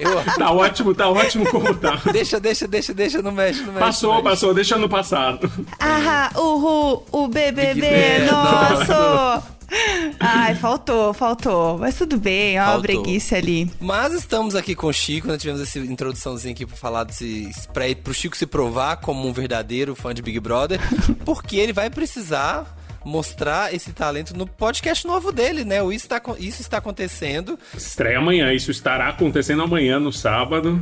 Eu... 0.01 0.21
Tá 0.39 0.51
ótimo, 0.51 0.95
tá 0.95 1.09
ótimo 1.09 1.47
como 1.51 1.75
tá. 1.75 2.01
Deixa, 2.13 2.41
deixa, 2.41 2.67
deixa, 2.67 2.95
deixa, 2.95 3.23
não 3.23 3.33
mexe, 3.33 3.61
não 3.61 3.73
mexe. 3.73 3.79
Passou, 3.79 4.15
não 4.15 4.23
mexe. 4.23 4.31
passou, 4.31 4.55
deixa 4.55 4.79
no 4.79 4.89
passado. 4.89 5.51
Ah, 5.79 6.31
uhul, 6.37 7.05
o 7.13 7.29
BBB 7.29 7.87
é 7.87 8.29
nosso! 8.31 9.47
Ai, 10.19 10.57
faltou, 10.57 11.13
faltou. 11.15 11.79
Mas 11.79 11.95
tudo 11.95 12.19
bem, 12.19 12.59
ó, 12.59 12.63
a 12.63 12.67
Faltou. 12.67 12.83
breguice 12.83 13.35
ali. 13.37 13.71
Mas 13.81 14.13
estamos 14.13 14.57
aqui 14.57 14.75
com 14.75 14.89
o 14.89 14.93
Chico, 14.93 15.29
né? 15.29 15.39
Tivemos 15.39 15.61
essa 15.63 15.79
introduçãozinha 15.79 16.53
aqui 16.53 16.67
pra 16.67 16.77
falar 16.77 17.05
desse. 17.05 17.49
pra, 17.73 17.85
pro 18.03 18.13
Chico 18.13 18.37
se 18.37 18.47
provar 18.47 18.97
como 18.97 19.29
um 19.29 19.33
verdadeiro 19.33 19.95
fã 19.95 20.13
de 20.13 20.23
Big 20.23 20.41
Brother, 20.41 20.81
porque 21.25 21.57
ele 21.57 21.73
vai 21.73 21.89
precisar 21.89 22.77
mostrar 23.05 23.75
esse 23.75 23.93
talento 23.93 24.37
no 24.37 24.47
podcast 24.47 25.07
novo 25.07 25.33
dele, 25.33 25.65
né? 25.65 25.83
O 25.83 25.93
Isso 25.93 26.05
Está, 26.07 26.21
Isso 26.39 26.61
está 26.61 26.79
Acontecendo. 26.79 27.59
Estreia 27.77 28.19
amanhã, 28.19 28.53
isso 28.53 28.71
estará 28.71 29.09
acontecendo 29.09 29.63
amanhã, 29.63 29.99
no 29.99 30.13
sábado, 30.13 30.81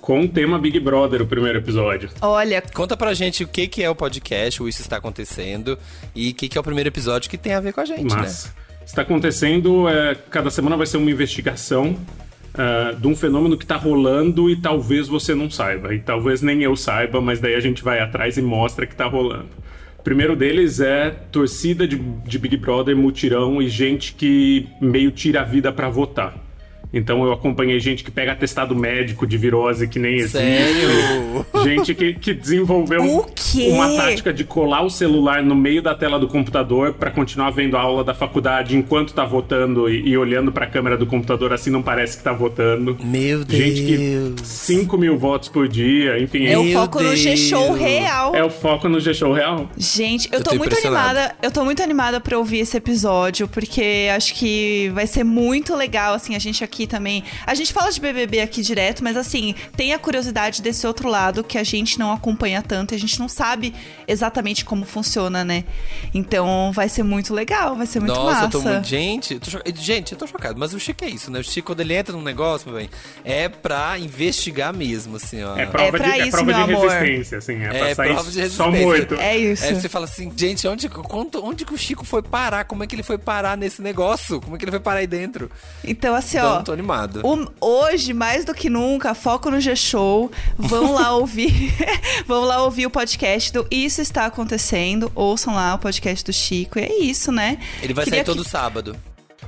com 0.00 0.22
o 0.22 0.28
tema 0.28 0.58
Big 0.58 0.78
Brother, 0.80 1.22
o 1.22 1.26
primeiro 1.26 1.58
episódio. 1.58 2.10
Olha, 2.20 2.62
Conta 2.74 2.96
pra 2.96 3.14
gente 3.14 3.44
o 3.44 3.48
que, 3.48 3.68
que 3.68 3.82
é 3.82 3.88
o 3.88 3.94
podcast, 3.94 4.62
o 4.62 4.68
Isso 4.68 4.82
Está 4.82 4.96
Acontecendo, 4.96 5.78
e 6.14 6.30
o 6.30 6.34
que, 6.34 6.48
que 6.48 6.58
é 6.58 6.60
o 6.60 6.64
primeiro 6.64 6.88
episódio 6.88 7.30
que 7.30 7.38
tem 7.38 7.54
a 7.54 7.60
ver 7.60 7.72
com 7.72 7.80
a 7.80 7.84
gente, 7.84 8.12
Mas 8.12 8.46
né? 8.46 8.50
está 8.84 9.02
acontecendo, 9.02 9.88
é, 9.88 10.14
cada 10.30 10.50
semana 10.50 10.76
vai 10.76 10.86
ser 10.86 10.96
uma 10.96 11.10
investigação 11.10 11.96
é, 12.54 12.94
de 12.94 13.06
um 13.06 13.14
fenômeno 13.16 13.56
que 13.56 13.64
está 13.64 13.76
rolando 13.76 14.50
e 14.50 14.56
talvez 14.56 15.08
você 15.08 15.34
não 15.34 15.48
saiba. 15.50 15.94
E 15.94 16.00
talvez 16.00 16.42
nem 16.42 16.62
eu 16.62 16.76
saiba, 16.76 17.20
mas 17.20 17.40
daí 17.40 17.54
a 17.54 17.60
gente 17.60 17.82
vai 17.82 18.00
atrás 18.00 18.36
e 18.36 18.42
mostra 18.42 18.86
que 18.86 18.92
está 18.92 19.06
rolando. 19.06 19.48
Primeiro 20.04 20.34
deles 20.34 20.80
é 20.80 21.10
torcida 21.10 21.86
de, 21.86 21.96
de 21.96 22.38
Big 22.38 22.56
Brother, 22.56 22.96
mutirão 22.96 23.62
e 23.62 23.68
gente 23.68 24.12
que 24.14 24.68
meio 24.80 25.12
tira 25.12 25.42
a 25.42 25.44
vida 25.44 25.72
para 25.72 25.88
votar. 25.88 26.34
Então 26.92 27.24
eu 27.24 27.32
acompanhei 27.32 27.80
gente 27.80 28.04
que 28.04 28.10
pega 28.10 28.32
atestado 28.32 28.74
médico 28.74 29.26
de 29.26 29.36
virose 29.38 29.88
que 29.88 29.98
nem 29.98 30.14
existe. 30.16 30.38
Sério? 30.38 31.46
Gente 31.64 31.94
que, 31.94 32.14
que 32.14 32.34
desenvolveu 32.34 33.02
O 33.04 33.26
quê? 33.34 33.68
uma 33.70 33.88
tática 33.96 34.32
de 34.32 34.44
colar 34.44 34.82
o 34.82 34.90
celular 34.90 35.42
no 35.42 35.54
meio 35.54 35.82
da 35.82 35.94
tela 35.94 36.18
do 36.18 36.28
computador 36.28 36.92
pra 36.94 37.10
continuar 37.10 37.50
vendo 37.50 37.76
a 37.76 37.80
aula 37.80 38.04
da 38.04 38.14
faculdade 38.14 38.76
enquanto 38.76 39.14
tá 39.14 39.24
votando 39.24 39.88
e, 39.88 40.08
e 40.08 40.16
olhando 40.18 40.52
pra 40.52 40.66
câmera 40.66 40.96
do 40.96 41.06
computador 41.06 41.52
assim 41.52 41.70
não 41.70 41.82
parece 41.82 42.16
que 42.18 42.22
tá 42.22 42.32
votando. 42.32 42.96
Meu 43.02 43.44
Deus. 43.44 43.62
Gente 43.62 43.82
que 43.82 44.34
5 44.44 44.98
mil 44.98 45.16
votos 45.18 45.48
por 45.48 45.68
dia, 45.68 46.18
enfim. 46.18 46.46
é 46.46 46.58
o 46.58 46.72
foco 46.72 47.02
no 47.02 47.16
G-Show 47.16 47.68
Deus. 47.68 47.78
real. 47.78 48.34
É 48.34 48.44
o 48.44 48.50
foco 48.50 48.88
no 48.88 49.00
G-Show 49.00 49.32
real. 49.32 49.68
Gente, 49.76 50.28
eu, 50.32 50.38
Eu 50.38 50.44
tô, 50.44 50.50
tô 50.50 50.56
muito 50.56 50.76
animada. 50.76 51.34
Eu 51.42 51.50
tô 51.50 51.64
muito 51.64 51.82
animada 51.82 52.20
pra 52.20 52.36
ouvir 52.38 52.58
esse 52.60 52.76
episódio, 52.76 53.48
porque 53.48 54.08
acho 54.14 54.34
que 54.34 54.90
vai 54.94 55.06
ser 55.06 55.24
muito 55.24 55.74
legal, 55.74 56.14
assim, 56.14 56.34
a 56.34 56.38
gente 56.38 56.62
aqui 56.62 56.81
aqui 56.82 56.86
também. 56.86 57.24
A 57.46 57.54
gente 57.54 57.72
fala 57.72 57.90
de 57.90 58.00
BBB 58.00 58.40
aqui 58.40 58.62
direto, 58.62 59.02
mas 59.04 59.16
assim, 59.16 59.54
tem 59.76 59.92
a 59.94 59.98
curiosidade 59.98 60.60
desse 60.62 60.86
outro 60.86 61.08
lado 61.08 61.44
que 61.44 61.56
a 61.58 61.64
gente 61.64 61.98
não 61.98 62.12
acompanha 62.12 62.62
tanto 62.62 62.92
e 62.92 62.96
a 62.96 62.98
gente 62.98 63.18
não 63.18 63.28
sabe 63.28 63.74
exatamente 64.06 64.64
como 64.64 64.84
funciona, 64.84 65.44
né? 65.44 65.64
Então 66.12 66.72
vai 66.72 66.88
ser 66.88 67.02
muito 67.02 67.32
legal, 67.34 67.76
vai 67.76 67.86
ser 67.86 68.00
muito 68.00 68.14
Nossa, 68.14 68.24
massa. 68.42 68.44
eu 68.46 68.50
tô 68.50 68.60
muito. 68.60 68.86
Gente, 68.86 69.34
eu 69.34 69.40
tô 69.40 69.50
cho- 69.50 69.62
gente, 69.76 70.12
eu 70.12 70.18
tô 70.18 70.26
chocado. 70.26 70.58
Mas 70.58 70.74
o 70.74 70.80
Chico 70.80 71.04
é 71.04 71.08
isso, 71.08 71.30
né? 71.30 71.38
O 71.40 71.44
Chico, 71.44 71.68
quando 71.68 71.80
ele 71.80 71.94
entra 71.94 72.14
num 72.14 72.22
negócio, 72.22 72.68
meu 72.70 72.78
bem, 72.80 72.90
é 73.24 73.48
pra 73.48 73.98
investigar 73.98 74.72
mesmo, 74.74 75.16
assim, 75.16 75.42
ó. 75.42 75.56
É 75.56 75.66
prova, 75.66 75.90
pra 75.98 76.06
de, 76.08 76.10
é 76.12 76.18
isso, 76.26 76.30
prova 76.30 76.44
meu 76.44 76.54
de 76.54 76.72
amor. 76.74 76.90
resistência, 76.90 77.38
assim. 77.38 77.62
É, 77.62 77.64
É, 77.66 77.68
pra 77.68 77.94
sair 77.94 78.12
prova 78.14 78.30
de 78.30 78.48
só 78.50 78.70
resistência. 78.70 78.86
morto. 78.86 79.14
É 79.14 79.36
isso. 79.38 79.64
Aí 79.64 79.74
você 79.74 79.88
fala 79.88 80.04
assim, 80.04 80.32
gente, 80.36 80.66
onde, 80.66 80.90
onde, 81.10 81.36
onde 81.38 81.64
que 81.64 81.74
o 81.74 81.78
Chico 81.78 82.04
foi 82.04 82.22
parar? 82.22 82.64
Como 82.64 82.82
é 82.82 82.86
que 82.86 82.94
ele 82.94 83.02
foi 83.02 83.18
parar 83.18 83.56
nesse 83.56 83.80
negócio? 83.80 84.40
Como 84.40 84.56
é 84.56 84.58
que 84.58 84.64
ele 84.64 84.72
foi 84.72 84.80
parar 84.80 84.98
aí 85.00 85.06
dentro? 85.06 85.50
Então, 85.84 86.14
assim, 86.14 86.38
Então, 86.38 86.64
ó. 86.68 86.71
Tô 86.76 86.80
animado. 86.80 87.20
o- 87.24 87.48
hoje, 87.60 88.12
mais 88.12 88.44
do 88.44 88.54
que 88.54 88.68
nunca, 88.70 89.14
foco 89.14 89.50
no 89.50 89.60
G-Show. 89.60 90.30
Vão 90.58 90.92
lá 90.94 91.12
ouvir. 91.16 91.72
vão 92.26 92.44
lá 92.44 92.62
ouvir 92.62 92.86
o 92.86 92.90
podcast 92.90 93.52
do 93.52 93.66
Isso 93.70 94.00
Está 94.00 94.26
Acontecendo. 94.26 95.10
Ouçam 95.14 95.54
lá 95.54 95.74
o 95.74 95.78
podcast 95.78 96.24
do 96.24 96.32
Chico. 96.32 96.78
E 96.78 96.82
é 96.82 96.98
isso, 97.02 97.30
né? 97.32 97.58
Ele 97.82 97.92
vai 97.94 98.04
Queria 98.04 98.18
sair 98.20 98.24
todo 98.24 98.42
que- 98.44 98.50
sábado. 98.50 98.96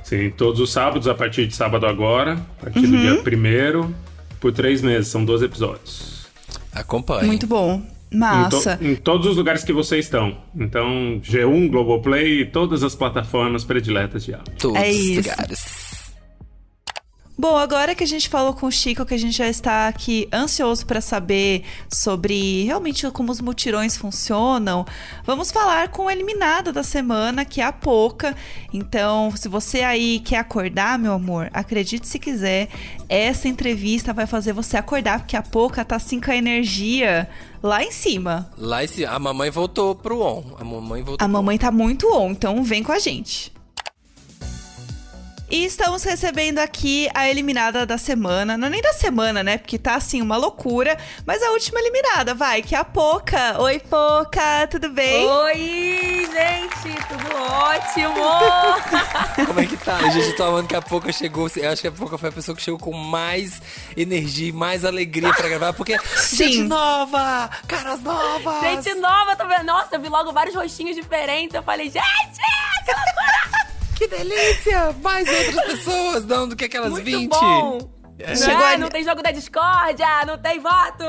Sim, 0.03 0.29
todos 0.29 0.59
os 0.59 0.71
sábados, 0.71 1.07
a 1.07 1.15
partir 1.15 1.47
de 1.47 1.55
sábado 1.55 1.85
agora, 1.87 2.33
a 2.59 2.63
partir 2.65 2.85
do 2.85 2.95
Uhum. 2.95 3.01
dia 3.01 3.15
primeiro, 3.23 3.95
por 4.39 4.51
três 4.51 4.81
meses, 4.81 5.07
são 5.07 5.25
12 5.25 5.45
episódios. 5.45 6.25
Acompanhe. 6.71 7.25
Muito 7.25 7.47
bom. 7.47 7.81
Em, 8.11 8.17
to- 8.17 8.17
Massa. 8.19 8.77
em 8.81 8.95
todos 8.95 9.25
os 9.27 9.35
lugares 9.35 9.63
que 9.63 9.73
vocês 9.73 10.05
estão. 10.05 10.37
Então, 10.55 11.19
G1, 11.23 11.69
Globoplay 11.69 12.41
e 12.41 12.45
todas 12.45 12.83
as 12.83 12.93
plataformas 12.95 13.63
prediletas 13.63 14.23
de 14.23 14.33
áudio. 14.35 14.53
Todos 14.59 14.79
É 14.81 14.89
os 14.91 15.15
lugares. 15.17 15.84
Bom, 17.37 17.57
agora 17.57 17.93
que 17.93 18.03
a 18.03 18.07
gente 18.07 18.29
falou 18.29 18.53
com 18.53 18.67
o 18.67 18.71
Chico, 18.71 19.05
que 19.05 19.13
a 19.13 19.19
gente 19.19 19.35
já 19.35 19.49
está 19.49 19.89
aqui 19.89 20.25
ansioso 20.31 20.85
para 20.85 21.01
saber 21.01 21.63
sobre 21.91 22.63
realmente 22.63 23.11
como 23.11 23.29
os 23.29 23.41
mutirões 23.41 23.97
funcionam, 23.97 24.85
vamos 25.25 25.51
falar 25.51 25.89
com 25.89 26.07
a 26.07 26.13
eliminada 26.13 26.71
da 26.71 26.81
semana, 26.81 27.43
que 27.43 27.59
é 27.59 27.65
a 27.65 27.73
Poca. 27.73 28.33
Então, 28.71 29.35
se 29.35 29.49
você 29.49 29.81
aí 29.81 30.21
quer 30.21 30.37
acordar, 30.37 30.97
meu 30.97 31.11
amor, 31.11 31.49
acredite 31.53 32.07
se 32.07 32.17
quiser, 32.17 32.69
essa 33.09 33.49
entrevista 33.49 34.13
vai 34.13 34.25
fazer 34.25 34.53
você 34.53 34.77
acordar, 34.77 35.19
porque 35.19 35.35
a 35.35 35.43
Poca 35.43 35.83
tá 35.83 35.97
assim 35.97 36.21
com 36.21 36.31
a 36.31 36.37
energia 36.37 37.29
lá 37.61 37.83
em 37.83 37.91
cima. 37.91 38.49
Lá 38.57 38.81
esse, 38.81 39.05
a 39.05 39.19
mamãe 39.19 39.51
voltou 39.51 39.93
pro 39.93 40.21
on. 40.21 40.55
A 40.57 40.63
mamãe 40.63 41.03
voltou 41.03 41.25
A 41.25 41.27
mamãe 41.27 41.57
tá 41.57 41.69
muito 41.69 42.07
on, 42.15 42.31
então 42.31 42.63
vem 42.63 42.81
com 42.81 42.93
a 42.93 42.99
gente. 42.99 43.54
E 45.47 45.63
estamos 45.63 46.03
recebendo 46.03 46.57
aqui 46.57 47.07
a 47.13 47.29
eliminada 47.29 47.85
da 47.85 47.99
semana. 47.99 48.57
Não 48.57 48.67
é 48.67 48.71
nem 48.71 48.81
da 48.81 48.93
semana, 48.93 49.43
né? 49.43 49.59
Porque 49.59 49.77
tá 49.77 49.93
assim 49.93 50.19
uma 50.19 50.35
loucura. 50.37 50.97
Mas 51.23 51.41
a 51.43 51.51
última 51.51 51.79
eliminada, 51.79 52.33
vai, 52.33 52.63
que 52.63 52.73
é 52.73 52.79
a 52.79 52.83
Poca. 52.83 53.61
Oi, 53.61 53.79
Poca, 53.79 54.67
tudo 54.71 54.89
bem? 54.89 55.27
Oi, 55.27 56.27
gente, 56.33 56.97
tudo 57.07 57.35
ótimo! 57.37 58.15
Como 59.45 59.59
é 59.59 59.65
que 59.67 59.77
tá? 59.77 59.99
Gente, 60.09 60.29
eu 60.29 60.35
tô 60.35 60.43
amando 60.45 60.67
que 60.67 60.75
a 60.75 60.81
Pouca 60.81 61.11
chegou. 61.11 61.47
Eu 61.55 61.71
acho 61.71 61.81
que 61.81 61.87
a 61.87 61.91
Pouca 61.91 62.17
foi 62.17 62.29
a 62.29 62.31
pessoa 62.31 62.55
que 62.55 62.63
chegou 62.63 62.79
com 62.79 62.93
mais 62.93 63.61
energia 63.95 64.49
e 64.49 64.51
mais 64.51 64.83
alegria 64.83 65.31
pra 65.31 65.47
gravar. 65.47 65.73
Porque 65.73 65.95
Sim. 66.17 66.37
gente 66.37 66.57
nova! 66.63 67.51
Caras 67.67 68.01
novas! 68.01 68.61
gente 68.61 68.95
nova, 68.95 69.35
tô 69.35 69.47
vendo. 69.47 69.65
Nossa, 69.65 69.95
eu 69.95 70.01
vi 70.01 70.09
logo 70.09 70.33
vários 70.33 70.55
rostinhos 70.55 70.95
diferentes. 70.95 71.53
Eu 71.53 71.61
falei, 71.61 71.85
gente, 71.85 72.01
que 72.83 72.91
loucura! 72.91 73.74
Que 73.95 74.07
delícia! 74.07 74.91
Mais 75.01 75.27
outras 75.27 75.65
pessoas, 75.65 76.25
não, 76.25 76.47
do 76.49 76.55
que 76.55 76.65
aquelas 76.65 76.91
Muito 76.91 77.05
20. 77.05 77.29
bom! 77.29 77.91
Chegou 78.35 78.53
Não, 78.59 78.65
a- 78.65 78.77
não 78.77 78.89
tem 78.89 79.03
jogo 79.03 79.21
da 79.21 79.31
discórdia, 79.31 80.25
não 80.25 80.37
tem 80.37 80.59
voto! 80.59 81.03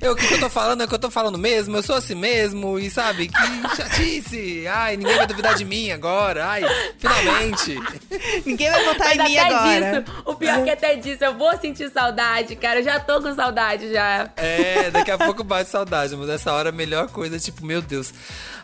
Eu, 0.00 0.12
o 0.12 0.16
que 0.16 0.32
eu 0.32 0.40
tô 0.40 0.48
falando 0.50 0.82
é 0.82 0.84
o 0.84 0.88
que 0.88 0.94
eu 0.94 0.98
tô 0.98 1.10
falando 1.10 1.38
mesmo, 1.38 1.76
eu 1.76 1.82
sou 1.82 1.96
assim 1.96 2.14
mesmo, 2.14 2.78
e 2.78 2.90
sabe, 2.90 3.28
que 3.28 3.76
chatice! 3.76 4.66
Ai, 4.68 4.96
ninguém 4.96 5.16
vai 5.16 5.26
duvidar 5.26 5.54
de 5.54 5.64
mim 5.64 5.90
agora, 5.90 6.46
ai, 6.46 6.62
finalmente! 6.98 7.78
Ninguém 8.44 8.70
vai 8.70 8.84
votar 8.84 9.16
Mas 9.16 9.18
em 9.18 9.24
mim 9.24 9.38
agora. 9.38 10.02
disso, 10.02 10.22
o 10.24 10.34
pior 10.34 10.64
que 10.64 10.70
até 10.70 10.96
disso, 10.96 11.24
eu 11.24 11.36
vou 11.36 11.56
sentir 11.58 11.90
saudade, 11.90 12.56
cara. 12.56 12.80
Eu 12.80 12.84
já 12.84 12.98
tô 13.00 13.20
com 13.20 13.34
saudade 13.34 13.92
já. 13.92 14.30
É, 14.36 14.90
daqui 14.90 15.10
a 15.10 15.18
pouco 15.18 15.42
bate 15.44 15.70
saudade, 15.70 16.14
mas 16.16 16.26
nessa 16.28 16.52
hora 16.52 16.70
a 16.70 16.72
melhor 16.72 17.08
coisa 17.08 17.36
é 17.36 17.38
tipo, 17.38 17.64
meu 17.64 17.80
Deus, 17.82 18.12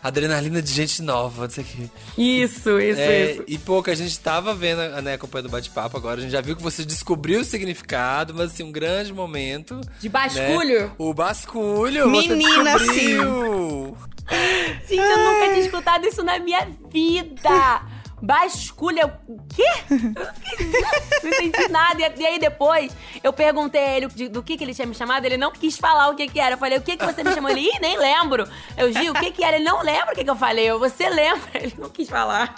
adrenalina 0.03 0.61
de 0.61 0.71
gente 0.71 1.01
nova, 1.01 1.43
não 1.43 1.49
sei 1.49 1.63
o 1.63 1.67
quê. 1.67 1.83
Isso, 2.17 2.79
isso, 2.79 2.99
É, 2.99 3.31
isso. 3.31 3.43
e 3.47 3.57
pouco, 3.57 3.89
a 3.89 3.95
gente 3.95 4.19
tava 4.19 4.53
vendo, 4.53 4.79
né, 5.01 5.13
acompanhando 5.13 5.47
o 5.47 5.51
bate-papo 5.51 5.97
agora, 5.97 6.19
a 6.19 6.23
gente 6.23 6.31
já 6.31 6.41
viu 6.41 6.55
que 6.55 6.63
você 6.63 6.83
descobriu 6.85 7.41
o 7.41 7.45
significado, 7.45 8.33
mas 8.33 8.51
assim, 8.51 8.63
um 8.63 8.71
grande 8.71 9.13
momento. 9.13 9.79
De 9.99 10.09
basculho? 10.09 10.81
né? 10.81 10.91
O 11.07 11.13
basculho! 11.13 12.09
Menina, 12.09 12.73
você 12.73 12.85
descobriu. 12.85 13.97
Gente, 14.89 15.01
eu 15.01 15.17
nunca 15.17 15.45
tinha 15.53 15.59
escutado 15.59 16.05
isso 16.05 16.21
na 16.21 16.37
minha 16.37 16.67
vida. 16.91 17.81
Basculha, 18.21 19.19
o 19.27 19.39
quê? 19.47 19.63
Não 21.23 21.29
entendi 21.29 21.69
nada. 21.69 22.13
E, 22.17 22.25
aí 22.25 22.39
depois 22.39 22.91
eu 23.23 23.31
perguntei 23.31 23.81
a 23.81 23.95
ele 23.95 24.07
do 24.27 24.41
que, 24.41 24.57
que 24.57 24.63
ele 24.63 24.73
tinha 24.73 24.87
me 24.87 24.95
chamado. 24.95 25.23
Ele 25.23 25.37
não 25.37 25.51
quis 25.51 25.77
falar 25.77 26.09
o 26.09 26.15
que, 26.15 26.27
que 26.27 26.39
era. 26.39 26.55
Eu 26.55 26.57
falei, 26.57 26.79
o 26.79 26.81
que, 26.81 26.97
que 26.97 27.05
você 27.05 27.23
me 27.23 27.31
chamou? 27.31 27.51
Ele, 27.51 27.61
ih, 27.61 27.79
nem 27.79 27.97
lembro. 27.97 28.47
Eu, 28.75 28.91
Gil, 28.91 29.13
o 29.13 29.15
que, 29.15 29.31
que 29.31 29.43
era? 29.43 29.57
Ele 29.57 29.65
não 29.65 29.83
lembra 29.83 30.13
o 30.13 30.15
que, 30.15 30.23
que 30.23 30.29
eu 30.29 30.35
falei. 30.35 30.65
Eu, 30.65 30.79
você 30.79 31.07
lembra? 31.07 31.47
Ele 31.53 31.75
não 31.77 31.89
quis 31.89 32.09
falar. 32.09 32.55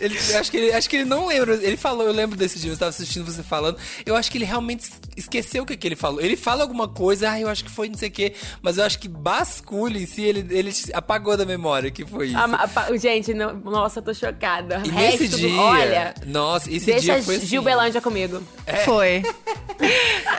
Ele, 0.00 0.18
acho, 0.36 0.50
que 0.50 0.56
ele, 0.56 0.72
acho 0.72 0.90
que 0.90 0.96
ele 0.96 1.04
não 1.04 1.26
lembra. 1.26 1.54
Ele 1.54 1.76
falou, 1.76 2.04
eu 2.04 2.12
lembro 2.12 2.36
desse 2.36 2.58
dia, 2.58 2.70
eu 2.70 2.74
estava 2.74 2.90
assistindo 2.90 3.24
você 3.24 3.42
falando. 3.42 3.78
Eu 4.04 4.16
acho 4.16 4.30
que 4.30 4.38
ele 4.38 4.44
realmente 4.44 4.90
esqueceu 5.16 5.62
o 5.62 5.66
que, 5.66 5.76
que 5.76 5.86
ele 5.88 5.96
falou. 5.96 6.20
Ele 6.20 6.36
fala 6.36 6.62
alguma 6.62 6.88
coisa, 6.88 7.30
ah, 7.30 7.40
eu 7.40 7.48
acho 7.48 7.64
que 7.64 7.70
foi 7.70 7.88
não 7.88 7.96
sei 7.96 8.08
o 8.08 8.12
quê. 8.12 8.34
Mas 8.62 8.78
eu 8.78 8.84
acho 8.84 8.98
que 8.98 9.08
basculho 9.08 9.98
em 9.98 10.06
si, 10.06 10.22
ele, 10.22 10.46
ele 10.50 10.72
apagou 10.92 11.36
da 11.36 11.44
memória 11.44 11.90
que 11.90 12.04
foi 12.04 12.28
isso. 12.28 12.36
A 12.38 12.96
gente, 12.96 13.32
não- 13.34 13.54
nossa, 13.54 13.98
eu 13.98 14.02
tô 14.02 14.14
chocada. 14.14 14.82
e 14.84 14.88
O 14.88 14.92
nesse 14.92 15.24
resto 15.24 15.36
dia, 15.36 15.48
do, 15.48 15.58
olha, 15.60 16.14
nossa, 16.26 16.70
esse 16.70 16.86
deixa 16.86 17.00
dia 17.00 17.22
foi 17.22 17.36
assim, 17.36 17.46
Gil 17.46 17.62
Belândia 17.62 18.00
comigo. 18.00 18.42
Foi. 18.84 19.22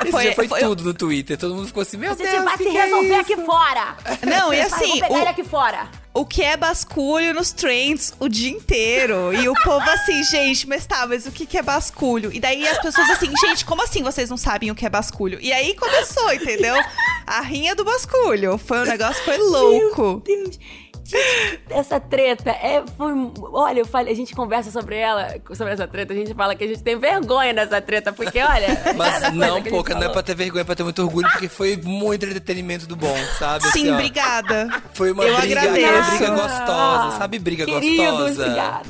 Esse 0.02 0.12
Foi- 0.12 0.22
dia 0.24 0.34
foi, 0.34 0.48
foi- 0.48 0.60
tudo 0.62 0.84
no 0.84 0.94
Twitter. 0.94 1.38
Todo 1.38 1.54
mundo 1.56 1.68
ficou 1.68 1.82
assim, 1.82 1.98
meu 1.98 2.12
A 2.12 2.16
gente 2.16 2.30
Deus, 2.30 2.44
vai 2.46 2.58
que 2.58 2.64
se 2.64 2.78
é 2.78 2.84
resolver 2.86 3.08
isso? 3.08 3.34
aqui 3.34 3.36
fora. 3.46 3.98
Não, 4.26 4.54
e 4.54 4.58
Vai, 4.58 4.62
assim, 4.62 4.88
vou 4.88 5.00
pegar 5.02 5.16
ele 5.16 5.26
o, 5.26 5.30
aqui 5.30 5.44
fora. 5.44 5.88
O 6.16 6.26
que 6.26 6.42
é 6.42 6.56
basculho 6.56 7.34
nos 7.34 7.52
trends 7.52 8.14
o 8.18 8.30
dia 8.30 8.50
inteiro. 8.50 9.34
E 9.34 9.50
o 9.50 9.54
povo 9.54 9.88
assim, 9.90 10.24
gente, 10.24 10.66
mas 10.66 10.86
tá, 10.86 11.06
mas 11.06 11.26
o 11.26 11.32
que, 11.32 11.46
que 11.46 11.58
é 11.58 11.62
basculho? 11.62 12.32
E 12.34 12.40
daí 12.40 12.66
as 12.66 12.80
pessoas 12.80 13.10
assim, 13.10 13.30
gente, 13.46 13.66
como 13.66 13.84
assim 13.84 14.02
vocês 14.02 14.30
não 14.30 14.38
sabem 14.38 14.72
o 14.72 14.76
que 14.76 14.86
é 14.86 14.90
basculho? 14.90 15.38
E 15.42 15.52
aí 15.52 15.76
começou, 15.76 16.32
entendeu? 16.32 16.76
A 17.28 17.42
rinha 17.42 17.76
do 17.76 17.84
basculho. 17.84 18.58
Foi 18.58 18.80
um 18.80 18.86
negócio, 18.86 19.22
foi 19.26 19.38
louco. 19.38 20.22
Deus. 20.24 20.58
Gente, 21.06 21.60
essa 21.70 22.00
treta 22.00 22.50
é. 22.50 22.84
Foi, 22.98 23.12
olha, 23.54 23.80
eu 23.80 23.86
falei, 23.86 24.12
a 24.12 24.16
gente 24.16 24.34
conversa 24.36 24.72
sobre 24.72 24.98
ela, 24.98 25.36
sobre 25.54 25.72
essa 25.74 25.88
treta, 25.88 26.14
a 26.14 26.16
gente 26.16 26.34
fala 26.34 26.56
que 26.56 26.64
a 26.64 26.68
gente 26.68 26.82
tem 26.82 26.98
vergonha 26.98 27.54
dessa 27.54 27.80
treta, 27.80 28.12
porque 28.12 28.40
olha. 28.42 28.68
Mas 28.98 29.32
não, 29.34 29.62
pouca, 29.62 29.94
não 29.94 30.04
é 30.04 30.10
pra 30.10 30.24
ter 30.24 30.36
vergonha, 30.36 30.62
é 30.62 30.66
pra 30.66 30.76
ter 30.76 30.84
muito 30.84 31.02
orgulho, 31.04 31.30
porque 31.32 31.48
foi 31.48 31.78
muito 31.78 32.26
entretenimento 32.26 32.88
do 32.88 32.96
bom, 32.96 33.16
sabe? 33.38 33.64
Sim, 33.66 33.70
Assim, 33.70 33.92
obrigada. 33.92 34.68
Foi 34.94 35.12
uma 35.12 35.24
Eu 35.24 35.38
briga, 35.38 35.60
agradeço. 35.62 35.86
aquela 35.86 36.10
briga 36.10 36.32
gostosa, 36.42 37.18
sabe? 37.18 37.40
Briga 37.40 37.66
Queridos, 37.66 38.08
gostosa. 38.08 38.42
obrigada. 38.44 38.86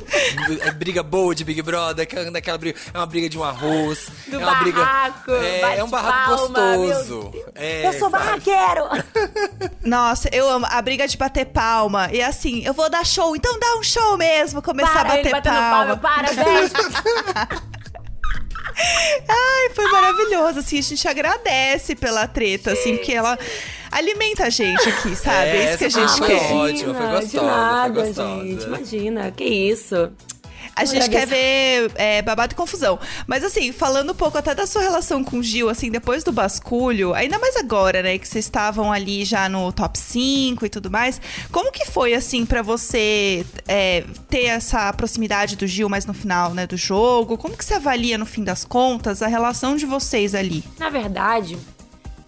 É 0.62 0.70
briga 0.70 1.02
boa 1.02 1.34
de 1.34 1.44
Big 1.44 1.60
Brother, 1.60 2.02
aquela, 2.04 2.30
daquela 2.30 2.56
briga. 2.58 2.78
É 2.94 2.98
uma 2.98 3.06
briga 3.06 3.28
de 3.28 3.38
um 3.38 3.44
arroz. 3.44 4.08
Do 4.28 4.36
é 4.36 4.38
uma 4.38 4.54
briga. 4.56 4.78
barraco, 4.80 5.32
É, 5.32 5.78
é 5.78 5.84
um 5.84 5.88
barraco 5.90 6.30
meu 6.30 6.38
gostoso. 6.38 7.32
É, 7.54 7.86
eu 7.88 7.92
sou 7.92 8.10
sabe? 8.10 8.24
barraqueiro! 8.24 8.84
Nossa, 9.84 10.28
eu 10.32 10.48
amo 10.48 10.66
a 10.68 10.80
briga 10.82 11.06
de 11.06 11.16
bater 11.16 11.44
palma. 11.46 12.05
E 12.12 12.22
assim, 12.22 12.64
eu 12.64 12.72
vou 12.74 12.88
dar 12.90 13.04
show, 13.04 13.34
então 13.36 13.58
dá 13.58 13.76
um 13.78 13.82
show 13.82 14.16
mesmo. 14.16 14.60
Começar 14.62 15.04
Para, 15.04 15.14
a 15.14 15.16
bater 15.16 15.42
palma, 15.42 15.96
palma. 15.96 15.96
para, 15.96 16.32
beijo! 16.44 16.72
Ai, 19.28 19.70
foi 19.74 19.90
maravilhoso. 19.90 20.58
Assim, 20.60 20.78
a 20.78 20.82
gente 20.82 21.08
agradece 21.08 21.94
pela 21.94 22.26
treta, 22.26 22.72
assim, 22.72 22.96
porque 22.96 23.12
ela 23.12 23.38
alimenta 23.90 24.44
a 24.44 24.50
gente 24.50 24.88
aqui, 24.88 25.16
sabe? 25.16 25.48
É, 25.48 25.68
isso 25.70 25.78
que 25.78 25.84
a 25.84 25.88
gente 25.88 26.18
foi 26.18 26.28
quer. 26.28 26.52
ótima, 26.52 26.94
foi 26.94 27.06
gostosa, 27.06 27.26
de 27.28 27.36
nada, 27.40 27.94
foi 27.94 28.04
gostosa. 28.04 28.44
gente, 28.44 28.64
imagina, 28.64 29.30
que 29.30 29.44
isso. 29.44 30.12
A 30.76 30.84
gente 30.84 31.08
quer 31.08 31.26
ver 31.26 31.90
é, 31.94 32.20
babado 32.20 32.52
e 32.52 32.54
confusão. 32.54 32.98
Mas 33.26 33.42
assim, 33.42 33.72
falando 33.72 34.12
um 34.12 34.14
pouco 34.14 34.36
até 34.36 34.54
da 34.54 34.66
sua 34.66 34.82
relação 34.82 35.24
com 35.24 35.38
o 35.38 35.42
Gil, 35.42 35.70
assim, 35.70 35.90
depois 35.90 36.22
do 36.22 36.30
basculho, 36.30 37.14
ainda 37.14 37.38
mais 37.38 37.56
agora, 37.56 38.02
né, 38.02 38.18
que 38.18 38.28
vocês 38.28 38.44
estavam 38.44 38.92
ali 38.92 39.24
já 39.24 39.48
no 39.48 39.72
top 39.72 39.98
5 39.98 40.66
e 40.66 40.68
tudo 40.68 40.90
mais, 40.90 41.18
como 41.50 41.72
que 41.72 41.86
foi, 41.86 42.12
assim, 42.12 42.44
pra 42.44 42.60
você 42.60 43.46
é, 43.66 44.04
ter 44.28 44.44
essa 44.44 44.92
proximidade 44.92 45.56
do 45.56 45.66
Gil 45.66 45.88
mais 45.88 46.04
no 46.04 46.12
final, 46.12 46.52
né, 46.52 46.66
do 46.66 46.76
jogo? 46.76 47.38
Como 47.38 47.56
que 47.56 47.64
você 47.64 47.74
avalia, 47.74 48.18
no 48.18 48.26
fim 48.26 48.44
das 48.44 48.62
contas, 48.62 49.22
a 49.22 49.26
relação 49.26 49.76
de 49.76 49.86
vocês 49.86 50.34
ali? 50.34 50.62
Na 50.78 50.90
verdade, 50.90 51.56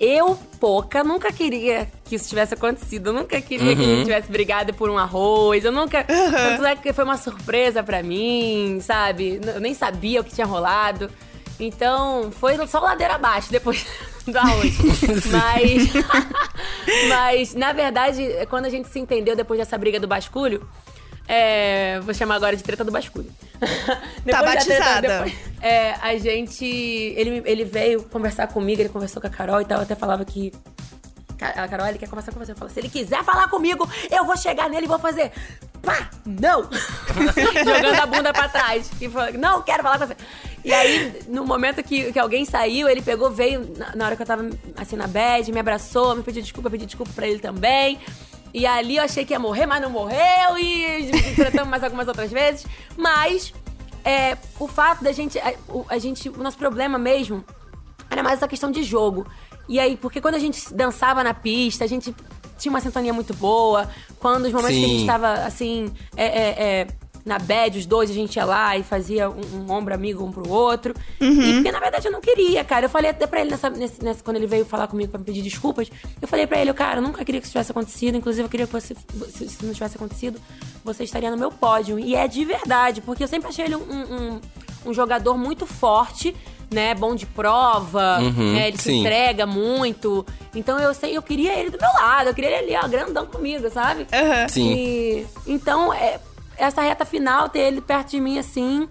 Eu, 0.01 0.39
pouca, 0.61 1.03
nunca 1.03 1.33
queria 1.33 1.89
que 2.05 2.15
isso 2.15 2.29
tivesse 2.29 2.55
acontecido. 2.55 3.09
Eu 3.09 3.13
nunca 3.13 3.41
queria 3.41 3.75
que 3.75 3.83
a 3.83 3.85
gente 3.85 4.05
tivesse 4.05 4.31
brigado 4.31 4.73
por 4.73 4.89
um 4.89 4.97
arroz. 4.97 5.65
Eu 5.65 5.73
nunca. 5.73 6.05
Tanto 6.05 6.65
é 6.65 6.77
que 6.77 6.93
foi 6.93 7.05
uma 7.05 7.17
surpresa 7.17 7.83
pra 7.83 8.03
mim, 8.03 8.79
sabe? 8.81 9.41
Eu 9.45 9.61
nem 9.61 9.75
sabia 9.75 10.21
o 10.21 10.25
que 10.25 10.33
tinha 10.33 10.47
rolado. 10.47 11.11
Então, 11.59 12.31
foi 12.31 12.65
só 12.69 12.79
ladeira 12.79 13.17
abaixo 13.17 13.51
depois 13.51 13.85
do 14.25 14.39
arroz. 14.39 14.77
mas. 15.33 15.89
mas, 17.09 17.55
na 17.55 17.73
verdade, 17.73 18.25
quando 18.49 18.67
a 18.67 18.71
gente 18.71 18.89
se 18.89 19.01
entendeu 19.01 19.35
depois 19.35 19.59
dessa 19.59 19.77
briga 19.77 19.99
do 19.99 20.07
basculho. 20.07 20.69
É, 21.31 22.01
vou 22.01 22.15
chamar 22.15 22.37
agora 22.37 22.57
de 22.57 22.63
treta 22.63 22.83
do 22.83 22.91
basculho. 22.91 23.31
Treta- 24.25 24.43
batizada. 24.43 25.09
depois- 25.25 25.35
é, 25.61 25.93
a 26.01 26.17
gente. 26.17 26.65
Ele, 26.65 27.43
ele 27.45 27.65
veio 27.65 28.03
conversar 28.05 28.47
comigo, 28.47 28.81
ele 28.81 28.89
conversou 28.89 29.21
com 29.21 29.29
a 29.29 29.31
Carol 29.31 29.61
e 29.61 29.65
tal. 29.67 29.79
Eu 29.79 29.83
até 29.83 29.95
falava 29.95 30.25
que. 30.25 30.53
A 31.41 31.69
Carol, 31.69 31.87
ele 31.87 31.99
quer 31.99 32.09
conversar 32.09 32.33
com 32.33 32.41
você. 32.45 32.51
Eu 32.53 32.57
falo, 32.57 32.71
se 32.71 32.81
ele 32.81 32.89
quiser 32.89 33.23
falar 33.23 33.47
comigo, 33.49 33.89
eu 34.11 34.25
vou 34.25 34.37
chegar 34.37 34.69
nele 34.71 34.87
e 34.87 34.89
vou 34.89 34.99
fazer. 34.99 35.31
Pá! 35.83 36.11
Não! 36.27 36.63
Jogando 37.65 38.01
a 38.03 38.07
bunda 38.07 38.33
pra 38.33 38.49
trás. 38.49 38.91
E 39.01 39.09
falou, 39.09 39.33
não 39.35 39.63
quero 39.63 39.83
falar 39.83 39.99
com 39.99 40.07
você. 40.09 40.17
E 40.65 40.73
aí, 40.73 41.23
no 41.29 41.45
momento 41.45 41.81
que, 41.85 42.13
que 42.13 42.19
alguém 42.19 42.45
saiu, 42.45 42.89
ele 42.89 43.01
pegou, 43.03 43.31
veio 43.31 43.73
na, 43.77 43.95
na 43.95 44.07
hora 44.07 44.17
que 44.17 44.23
eu 44.23 44.27
tava 44.27 44.51
assim 44.77 44.97
na 44.97 45.07
bed, 45.07 45.53
me 45.53 45.61
abraçou, 45.61 46.17
me 46.17 46.23
pediu 46.25 46.43
desculpa, 46.43 46.67
eu 46.67 46.73
pedi 46.73 46.87
desculpa 46.87 47.13
pra 47.15 47.27
ele 47.29 47.39
também. 47.39 47.99
E 48.53 48.67
ali 48.67 48.97
eu 48.97 49.05
achei 49.05 49.25
que 49.25 49.33
ia 49.33 49.39
morrer, 49.39 49.67
mas 49.67 49.81
não 49.83 49.91
morreu. 49.91 50.59
E 50.59 51.11
tratamos 51.37 51.69
mais 51.69 51.85
algumas 51.85 52.09
outras 52.09 52.31
vezes. 52.31 52.67
Mas 52.97 53.53
é, 54.05 54.37
o 54.59 54.67
fato 54.67 55.05
da 55.05 55.13
gente. 55.13 55.39
A, 55.39 55.55
o, 55.69 55.85
a 55.89 55.99
gente. 55.99 56.29
O 56.29 56.43
nosso 56.43 56.57
problema 56.57 56.99
mesmo 56.99 57.45
era 58.11 58.23
mais 58.23 58.39
essa 58.39 58.49
questão 58.49 58.71
de 58.71 58.83
jogo. 58.83 59.27
E 59.69 59.79
aí, 59.79 59.97
porque 59.97 60.21
quando 60.21 60.35
a 60.35 60.39
gente 60.39 60.73
dançava 60.73 61.23
na 61.23 61.35
pista, 61.35 61.85
a 61.85 61.87
gente 61.87 62.15
tinha 62.59 62.71
uma 62.71 62.81
sintonia 62.81 63.13
muito 63.13 63.35
boa. 63.35 63.89
Quando 64.19 64.47
os 64.47 64.53
momentos 64.53 64.77
que 64.77 64.85
a 64.85 64.89
gente 64.89 65.01
Sim. 65.01 65.07
tava, 65.07 65.33
assim, 65.45 65.93
é, 66.17 66.27
é, 66.27 66.49
é, 66.59 66.87
na 67.25 67.39
bad, 67.39 67.79
os 67.79 67.85
dois, 67.87 68.11
a 68.11 68.15
gente 68.15 68.37
ia 68.37 68.45
lá 68.45 68.77
e 68.77 68.83
fazia 68.83 69.29
um, 69.29 69.41
um 69.67 69.73
ombro 69.73 69.93
amigo 69.93 70.25
um 70.25 70.33
pro 70.33 70.49
outro. 70.49 70.95
E 71.21 71.55
porque, 71.55 71.71
na 71.73 71.81
verdade, 71.81 72.07
eu 72.09 72.13
não 72.13 72.21
queria, 72.21 72.65
cara. 72.65 72.87
Eu 72.87 72.91
falei 72.91 73.11
até 73.11 73.27
pra 73.27 73.41
ele, 73.41 73.51
nessa, 73.51 73.69
nesse- 73.69 74.03
nessa- 74.03 74.23
quando 74.23 74.37
ele 74.37 74.47
veio 74.47 74.65
falar 74.65 74.87
comigo 74.87 75.11
pra 75.11 75.19
me 75.19 75.25
pedir 75.25 75.43
desculpas, 75.43 75.91
eu 76.23 76.27
falei 76.29 76.47
pra 76.47 76.59
ele, 76.59 76.73
cara, 76.73 76.99
eu 76.99 77.03
nunca 77.03 77.25
queria 77.25 77.41
que 77.41 77.47
isso 77.47 77.53
tivesse 77.53 77.71
acontecido. 77.71 78.17
Inclusive, 78.17 78.45
eu 78.45 78.49
queria 78.49 78.67
que 78.67 78.73
você, 78.73 78.95
se, 79.31 79.49
se 79.49 79.65
não 79.67 79.75
tivesse 79.75 79.97
acontecido, 79.97 80.41
você 80.85 81.05
estaria 81.05 81.31
no 81.31 81.37
meu 81.37 81.51
pódio. 81.51 81.99
E 81.99 82.15
é 82.15 82.27
de 82.27 82.45
verdade, 82.45 83.01
porque 83.03 83.23
eu 83.25 83.29
sempre 83.29 83.49
achei 83.49 83.67
ele 83.67 83.77
um- 83.77 83.81
um- 83.81 84.41
um 84.87 84.95
jogador 84.95 85.37
muito 85.37 85.67
forte, 85.67 86.35
né? 86.71 86.95
Bom 86.95 87.15
de 87.15 87.27
prova, 87.27 88.19
Uhum, 88.21 88.55
né? 88.55 88.69
Ele 88.69 88.77
se 88.79 88.85
sim. 88.85 89.01
entrega 89.01 89.45
muito. 89.45 90.25
Então 90.55 90.79
eu 90.79 90.95
sei, 90.95 91.17
eu 91.17 91.23
queria 91.23 91.53
ele 91.59 91.71
do 91.71 91.79
meu 91.79 91.91
lado, 91.95 92.29
eu 92.29 92.35
queria 92.35 92.51
ele 92.59 92.75
ali, 92.75 92.85
ó, 92.85 92.89
grandão 92.89 93.27
comigo, 93.27 93.69
sabe? 93.71 94.07
Aham. 94.13 94.49
Sim. 94.49 94.73
E, 94.75 95.27
então, 95.47 95.93
é, 95.93 96.19
essa 96.59 96.83
reta 96.83 97.05
final, 97.05 97.49
ter 97.49 97.61
ele 97.61 97.81
perto 97.81 98.11
de 98.11 98.21
mim 98.21 98.39
assim. 98.39 98.89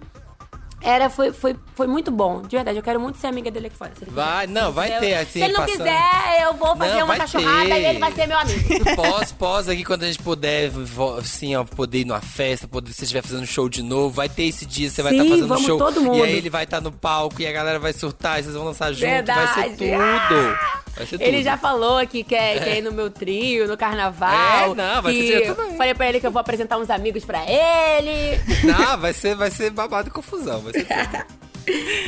Era, 0.80 1.10
foi, 1.10 1.32
foi, 1.32 1.56
foi 1.74 1.88
muito 1.88 2.08
bom, 2.08 2.40
de 2.42 2.54
verdade. 2.54 2.78
Eu 2.78 2.84
quero 2.84 3.00
muito 3.00 3.18
ser 3.18 3.26
amiga 3.26 3.50
dele 3.50 3.66
aqui 3.66 3.74
fora. 3.76 3.90
quiser. 3.90 4.08
Vai, 4.12 4.46
não, 4.46 4.70
vai 4.70 4.94
Eu- 4.94 5.00
ter, 5.00 5.14
assim, 5.14 5.32
Se 5.32 5.38
ele 5.42 5.52
não 5.52 5.62
passando- 5.62 5.76
quiser, 5.78 6.42
eu 6.44 6.54
vou 6.54 6.76
fazer 6.76 6.94
Não, 6.98 7.04
uma 7.04 7.16
cachorrada 7.16 7.68
ter. 7.68 7.80
e 7.80 7.84
ele 7.86 7.98
vai 7.98 8.12
ser 8.12 8.26
meu 8.28 8.38
amigo. 8.38 8.84
Pós, 8.94 9.32
pós 9.32 9.68
aqui, 9.68 9.84
quando 9.84 10.04
a 10.04 10.06
gente 10.06 10.22
puder, 10.22 10.70
assim, 11.18 11.56
ó, 11.56 11.64
poder 11.64 12.02
ir 12.02 12.04
numa 12.04 12.20
festa, 12.20 12.68
poder, 12.68 12.92
se 12.92 13.02
estiver 13.02 13.22
fazendo 13.22 13.44
show 13.44 13.68
de 13.68 13.82
novo, 13.82 14.10
vai 14.14 14.28
ter 14.28 14.44
esse 14.44 14.64
dia, 14.64 14.88
você 14.88 15.02
vai 15.02 15.14
estar 15.14 15.24
fazendo 15.24 15.48
vamos 15.48 15.64
show. 15.66 15.78
todo 15.78 16.00
E 16.00 16.04
mundo. 16.04 16.22
aí 16.22 16.36
ele 16.36 16.48
vai 16.48 16.62
estar 16.62 16.80
no 16.80 16.92
palco 16.92 17.42
e 17.42 17.46
a 17.48 17.50
galera 17.50 17.80
vai 17.80 17.92
surtar, 17.92 18.38
e 18.38 18.44
vocês 18.44 18.54
vão 18.54 18.64
lançar 18.66 18.92
junto, 18.92 19.00
vai 19.00 19.16
ser 19.16 19.24
Verdade. 19.24 19.70
tudo. 19.70 19.78
Ser 19.78 20.87
Ele 21.00 21.38
tudo. 21.38 21.42
já 21.44 21.56
falou 21.56 22.06
que 22.06 22.24
quer, 22.24 22.62
quer 22.62 22.78
ir 22.78 22.82
no 22.82 22.92
meu 22.92 23.10
trio, 23.10 23.66
no 23.66 23.76
carnaval. 23.76 24.72
É, 24.72 24.74
não, 24.74 25.02
vai 25.02 25.14
ser 25.14 25.54
também. 25.54 25.76
Falei 25.76 25.94
pra 25.94 26.08
ele 26.08 26.20
que 26.20 26.26
eu 26.26 26.30
vou 26.30 26.40
apresentar 26.40 26.78
uns 26.78 26.90
amigos 26.90 27.24
pra 27.24 27.42
ele. 27.48 28.40
Não, 28.64 28.98
vai 28.98 29.12
ser, 29.12 29.34
vai 29.34 29.50
ser 29.50 29.70
babado 29.70 30.08
e 30.08 30.10
confusão, 30.10 30.60
vai 30.60 30.72
ser 30.72 30.86
tudo. 30.86 31.48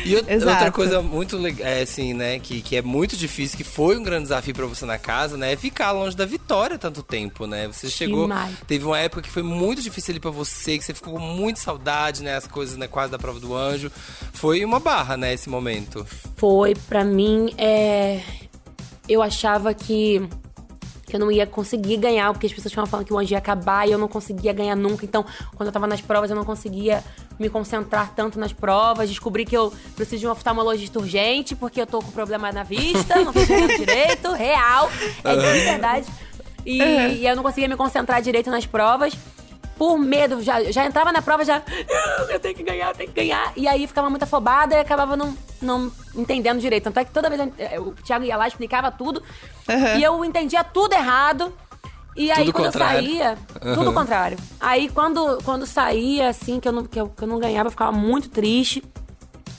E 0.04 0.16
outra 0.16 0.70
coisa 0.72 1.02
muito 1.02 1.36
legal, 1.36 1.66
é, 1.66 1.82
assim, 1.82 2.14
né, 2.14 2.38
que, 2.38 2.62
que 2.62 2.76
é 2.76 2.82
muito 2.82 3.16
difícil, 3.16 3.58
que 3.58 3.64
foi 3.64 3.96
um 3.98 4.02
grande 4.02 4.22
desafio 4.22 4.54
pra 4.54 4.66
você 4.66 4.86
na 4.86 4.98
casa, 4.98 5.36
né, 5.36 5.52
é 5.52 5.56
ficar 5.56 5.92
longe 5.92 6.16
da 6.16 6.24
vitória 6.24 6.78
tanto 6.78 7.02
tempo, 7.02 7.46
né? 7.46 7.66
Você 7.66 7.90
chegou, 7.90 8.22
Demais. 8.22 8.56
teve 8.66 8.84
uma 8.84 8.98
época 8.98 9.22
que 9.22 9.28
foi 9.28 9.42
muito 9.42 9.82
difícil 9.82 10.12
ali 10.12 10.20
pra 10.20 10.30
você, 10.30 10.78
que 10.78 10.84
você 10.84 10.94
ficou 10.94 11.14
com 11.14 11.20
muita 11.20 11.60
saudade, 11.60 12.22
né, 12.22 12.36
as 12.36 12.46
coisas, 12.46 12.76
né, 12.76 12.88
quase 12.88 13.12
da 13.12 13.18
prova 13.18 13.38
do 13.38 13.54
anjo. 13.54 13.90
Foi 14.32 14.64
uma 14.64 14.80
barra, 14.80 15.16
né, 15.16 15.34
esse 15.34 15.50
momento. 15.50 16.06
Foi, 16.36 16.74
pra 16.88 17.04
mim, 17.04 17.52
é... 17.58 18.20
eu 19.10 19.20
achava 19.20 19.74
que, 19.74 20.28
que 21.04 21.16
eu 21.16 21.20
não 21.20 21.32
ia 21.32 21.44
conseguir 21.44 21.96
ganhar, 21.96 22.32
porque 22.32 22.46
as 22.46 22.52
pessoas 22.52 22.70
estavam 22.70 22.88
falando 22.88 23.06
que 23.06 23.12
o 23.12 23.18
anjo 23.18 23.32
ia 23.32 23.38
acabar 23.38 23.88
e 23.88 23.90
eu 23.90 23.98
não 23.98 24.06
conseguia 24.06 24.52
ganhar 24.52 24.76
nunca. 24.76 25.04
Então, 25.04 25.26
quando 25.56 25.66
eu 25.66 25.72
tava 25.72 25.88
nas 25.88 26.00
provas, 26.00 26.30
eu 26.30 26.36
não 26.36 26.44
conseguia 26.44 27.02
me 27.36 27.50
concentrar 27.50 28.14
tanto 28.14 28.38
nas 28.38 28.52
provas. 28.52 29.08
Descobri 29.08 29.44
que 29.44 29.56
eu 29.56 29.72
preciso 29.96 30.20
de 30.20 30.26
um 30.28 30.30
oftalmologista 30.30 31.00
urgente, 31.00 31.56
porque 31.56 31.80
eu 31.80 31.86
tô 31.86 31.98
com 31.98 32.12
problema 32.12 32.52
na 32.52 32.62
vista, 32.62 33.16
não 33.24 33.32
tô 33.32 33.40
enxergando 33.40 33.74
direito, 33.84 34.30
real, 34.32 34.88
é 35.24 35.34
de 35.34 35.42
verdade. 35.42 36.06
E, 36.64 36.78
e 36.78 37.26
eu 37.26 37.34
não 37.34 37.42
conseguia 37.42 37.68
me 37.68 37.76
concentrar 37.76 38.22
direito 38.22 38.50
nas 38.50 38.66
provas. 38.66 39.12
Por 39.80 39.96
medo, 39.98 40.42
já, 40.42 40.62
já 40.70 40.84
entrava 40.84 41.10
na 41.10 41.22
prova, 41.22 41.42
já. 41.42 41.62
Eu 42.28 42.38
tenho 42.38 42.54
que 42.54 42.62
ganhar, 42.62 42.88
eu 42.90 42.94
tenho 42.94 43.08
que 43.10 43.14
ganhar. 43.18 43.50
E 43.56 43.66
aí 43.66 43.86
ficava 43.86 44.10
muito 44.10 44.24
afobada 44.24 44.74
e 44.74 44.78
acabava 44.78 45.16
não, 45.16 45.34
não 45.62 45.90
entendendo 46.14 46.60
direito. 46.60 46.84
Tanto 46.84 46.98
é 47.00 47.04
que 47.06 47.10
toda 47.10 47.30
vez 47.30 47.40
eu- 47.72 47.82
o 47.84 47.92
Thiago 47.94 48.26
ia 48.26 48.36
lá, 48.36 48.46
explicava 48.46 48.90
tudo. 48.92 49.22
E 49.96 50.02
eu 50.02 50.22
entendia 50.22 50.62
tudo 50.62 50.92
errado. 50.92 51.50
E 52.14 52.30
aí 52.30 52.44
Tudo 52.44 52.52
quando 52.52 52.64
contrário. 52.66 52.98
eu 52.98 53.04
saía, 53.06 53.38
tudo 53.74 53.86
Uhum. 53.88 53.94
contrário. 53.94 54.36
Aí 54.60 54.90
quando, 54.90 55.38
quando 55.44 55.64
saía, 55.64 56.28
assim, 56.28 56.60
que 56.60 56.68
eu, 56.68 56.72
não, 56.72 56.84
que, 56.84 57.00
eu, 57.00 57.08
que 57.08 57.22
eu 57.24 57.28
não 57.28 57.38
ganhava, 57.38 57.68
eu 57.68 57.70
ficava 57.70 57.90
muito 57.92 58.28
triste. 58.28 58.84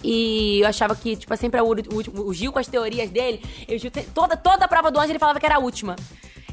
E 0.04 0.60
eu 0.62 0.68
achava 0.68 0.96
que, 0.96 1.16
tipo, 1.16 1.36
sempre 1.36 1.58
era 1.60 1.64
o, 1.66 1.68
último- 1.68 2.22
o 2.28 2.32
Gil 2.32 2.52
com 2.52 2.60
as 2.60 2.68
teorias 2.68 3.10
dele. 3.10 3.44
Eu, 3.68 3.80
toda, 4.14 4.38
toda 4.38 4.66
a 4.66 4.68
prova 4.68 4.92
do 4.92 5.00
anjo 5.00 5.12
ele 5.12 5.18
falava 5.20 5.40
que 5.40 5.46
era 5.48 5.56
a 5.56 5.60
última. 5.60 5.96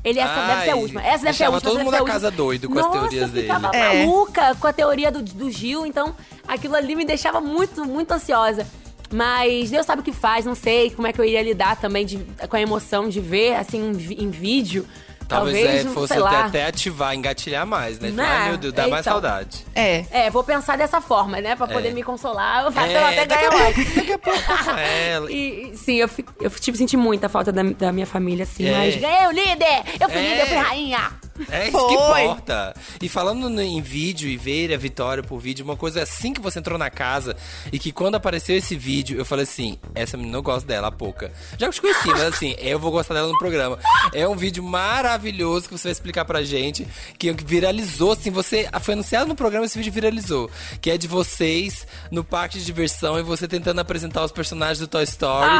Ele, 0.04 0.18
essa 0.20 0.46
deve 0.46 0.62
ser 0.64 0.70
a 0.70 0.74
Ai, 0.74 0.80
última. 0.80 1.02
Essa 1.06 1.24
deve 1.24 1.36
ser 1.36 1.44
a 1.44 1.50
última. 1.50 1.70
todo 1.70 1.78
mundo 1.84 1.90
na 1.90 2.04
casa 2.04 2.30
doido 2.30 2.68
com 2.68 2.78
as 2.78 2.84
Nossa, 2.86 2.98
teorias 3.00 3.22
eu 3.22 3.28
dele. 3.28 3.46
ficava 3.48 3.70
É. 3.76 4.04
maluca 4.06 4.54
com 4.54 4.66
a 4.66 4.72
teoria 4.72 5.10
do, 5.10 5.22
do 5.22 5.50
Gil. 5.50 5.84
Então, 5.84 6.14
aquilo 6.46 6.74
ali 6.76 6.94
me 6.94 7.04
deixava 7.04 7.40
muito, 7.40 7.84
muito 7.84 8.12
ansiosa. 8.12 8.66
Mas 9.10 9.70
Deus 9.70 9.86
sabe 9.86 10.02
o 10.02 10.04
que 10.04 10.12
faz, 10.12 10.44
não 10.44 10.54
sei 10.54 10.90
como 10.90 11.06
é 11.06 11.12
que 11.12 11.20
eu 11.20 11.24
iria 11.24 11.42
lidar 11.42 11.76
também 11.80 12.04
de- 12.04 12.18
com 12.48 12.56
a 12.56 12.60
emoção 12.60 13.08
de 13.08 13.20
ver, 13.20 13.54
assim, 13.54 13.90
em, 13.90 14.24
em 14.24 14.30
vídeo. 14.30 14.86
Talvez, 15.28 15.56
Talvez, 15.58 15.80
é, 15.80 15.84
não 15.84 15.92
fosse 15.92 16.14
sei 16.14 16.22
até, 16.22 16.30
lá. 16.36 16.46
até 16.46 16.66
ativar, 16.66 17.14
engatilhar 17.14 17.66
mais, 17.66 17.98
né? 18.00 18.10
Né? 18.10 18.24
Ai, 18.26 18.48
meu 18.48 18.56
Deus, 18.56 18.72
dá 18.72 18.88
mais 18.88 19.02
Então. 19.06 19.12
saudade. 19.12 19.66
É. 19.74 20.04
É, 20.10 20.30
vou 20.30 20.42
pensar 20.42 20.78
dessa 20.78 21.02
forma, 21.02 21.38
né? 21.40 21.54
Pra 21.54 21.66
poder 21.68 21.88
É. 21.88 21.92
me 21.92 22.02
consolar. 22.02 22.64
Eu 22.66 22.72
faço 22.72 22.86
É, 22.90 23.04
até 23.04 23.26
daqui 23.26 23.46
ganhar 23.46 23.54
a 23.54 23.58
mais. 23.64 23.74
pouco- 23.76 23.94
daqui 23.94 24.12
a 24.12 24.18
pouco 24.18 24.40
ela. 24.80 25.30
E, 25.30 25.70
e, 25.72 25.76
sim, 25.76 25.96
eu, 25.96 26.08
fi- 26.08 26.24
eu 26.40 26.48
tive 26.50 26.78
senti 26.78 26.96
muita 26.96 27.28
falta 27.28 27.52
da, 27.52 27.62
da 27.62 27.92
minha 27.92 28.06
família, 28.06 28.44
assim. 28.44 28.66
É. 28.66 28.72
Mas 28.72 28.96
ganhei 28.96 29.26
o 29.26 29.30
líder! 29.30 29.82
Eu 30.00 30.08
fui 30.08 30.18
É. 30.18 30.22
líder, 30.30 30.40
eu 30.40 30.46
fui 30.46 30.56
rainha! 30.56 31.10
É 31.50 31.68
isso 31.68 31.86
que 31.86 31.94
Foi. 31.96 32.22
importa. 32.24 32.74
E 33.02 33.08
falando 33.08 33.48
no- 33.48 33.60
em 33.60 33.80
vídeo 33.80 34.28
e 34.28 34.36
ver 34.36 34.72
a 34.72 34.76
vitória 34.76 35.22
por 35.22 35.38
vídeo, 35.38 35.64
uma 35.64 35.76
coisa 35.76 36.02
assim 36.02 36.32
que 36.32 36.40
você 36.40 36.58
entrou 36.58 36.78
na 36.78 36.90
casa 36.90 37.36
e 37.72 37.78
que 37.78 37.92
quando 37.92 38.14
apareceu 38.16 38.56
esse 38.56 38.76
vídeo, 38.76 39.18
eu 39.18 39.24
falei 39.24 39.44
assim: 39.44 39.78
essa 39.94 40.16
menina 40.16 40.36
eu 40.36 40.42
gosto 40.42 40.66
dela, 40.66 40.88
a 40.88 40.92
pouca. 40.92 41.32
Já 41.58 41.70
te 41.70 41.80
conheci, 41.80 42.08
mas 42.08 42.22
assim, 42.22 42.54
eu 42.60 42.78
vou 42.78 42.90
gostar 42.90 43.14
dela 43.14 43.28
no 43.28 43.38
programa. 43.38 43.78
É 44.12 44.26
um 44.26 44.36
vídeo 44.36 44.62
maravilhoso 44.62 45.68
que 45.68 45.72
você 45.78 45.84
vai 45.88 45.92
explicar 45.92 46.24
pra 46.24 46.42
gente, 46.42 46.86
que 47.18 47.32
viralizou, 47.32 48.12
assim, 48.12 48.30
você. 48.30 48.68
Foi 48.80 48.94
anunciado 48.94 49.28
no 49.28 49.34
programa, 49.34 49.66
esse 49.66 49.78
vídeo 49.78 49.92
viralizou. 49.92 50.50
Que 50.80 50.90
é 50.90 50.98
de 50.98 51.06
vocês 51.08 51.86
no 52.10 52.24
parque 52.24 52.58
de 52.58 52.64
diversão 52.64 53.18
e 53.18 53.22
você 53.22 53.46
tentando 53.48 53.80
apresentar 53.80 54.24
os 54.24 54.32
personagens 54.32 54.78
do 54.78 54.86
Toy 54.86 55.04
Story 55.04 55.52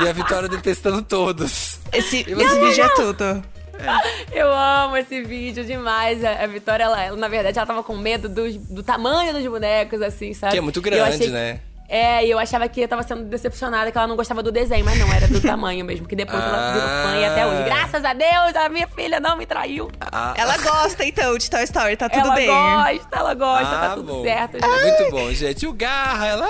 e 0.00 0.08
a 0.08 0.12
Vitória 0.12 0.48
detestando 0.48 1.02
todos. 1.02 1.78
Esse, 1.92 2.18
esse 2.18 2.60
vídeo 2.60 2.84
é 2.84 2.88
tudo. 2.94 3.55
Eu 4.32 4.52
amo 4.52 4.96
esse 4.96 5.22
vídeo 5.22 5.64
demais. 5.64 6.24
A, 6.24 6.44
a 6.44 6.46
Vitória, 6.46 6.84
ela, 6.84 7.02
ela, 7.02 7.16
na 7.16 7.28
verdade, 7.28 7.58
ela 7.58 7.66
tava 7.66 7.82
com 7.82 7.96
medo 7.96 8.28
dos- 8.28 8.56
do, 8.56 8.82
tamanho 8.82 9.32
dos 9.32 9.46
bonecos, 9.46 10.00
assim, 10.02 10.32
sabe? 10.34 10.52
Que 10.52 10.58
é 10.58 10.60
muito 10.60 10.78
eu 10.78 10.82
grande, 10.82 11.14
achei- 11.14 11.28
né? 11.30 11.60
É, 11.88 12.26
e 12.26 12.30
eu 12.32 12.36
achava 12.40 12.68
que 12.68 12.80
eu 12.80 12.88
tava 12.88 13.04
sendo 13.04 13.22
decepcionada, 13.26 13.92
que 13.92 13.96
ela 13.96 14.08
não 14.08 14.16
gostava 14.16 14.42
do 14.42 14.50
desenho, 14.50 14.84
mas 14.84 14.98
não, 14.98 15.06
era 15.12 15.28
do 15.28 15.40
tamanho 15.40 15.84
mesmo, 15.84 16.04
que 16.04 16.16
depois 16.16 16.42
ela 16.42 16.72
virou 16.72 16.88
fã 16.88 17.16
e 17.16 17.24
até 17.24 17.46
hoje. 17.46 17.60
Ah. 17.62 17.64
Graças 17.64 18.04
a 18.04 18.12
Deus, 18.12 18.56
a 18.56 18.68
minha 18.68 18.88
filha 18.88 19.20
não 19.20 19.36
me 19.36 19.46
traiu. 19.46 19.88
Ah, 20.00 20.34
Ela 20.36 20.56
gosta, 20.58 21.04
então, 21.04 21.38
de 21.38 21.48
Toy 21.48 21.62
Story, 21.62 21.96
tá 21.96 22.08
tudo 22.08 22.26
ela 22.26 22.34
bem. 22.34 22.48
gosta, 22.48 23.08
ela 23.16 23.34
gosta, 23.34 23.76
Ah, 23.76 23.80
tá 23.90 23.94
tudo 23.94 24.14
bom. 24.14 24.24
certo. 24.24 24.58
Muito 24.60 25.10
bom, 25.12 25.30
gente. 25.32 25.64
O 25.64 25.72
Garra, 25.72 26.26
ela. 26.26 26.48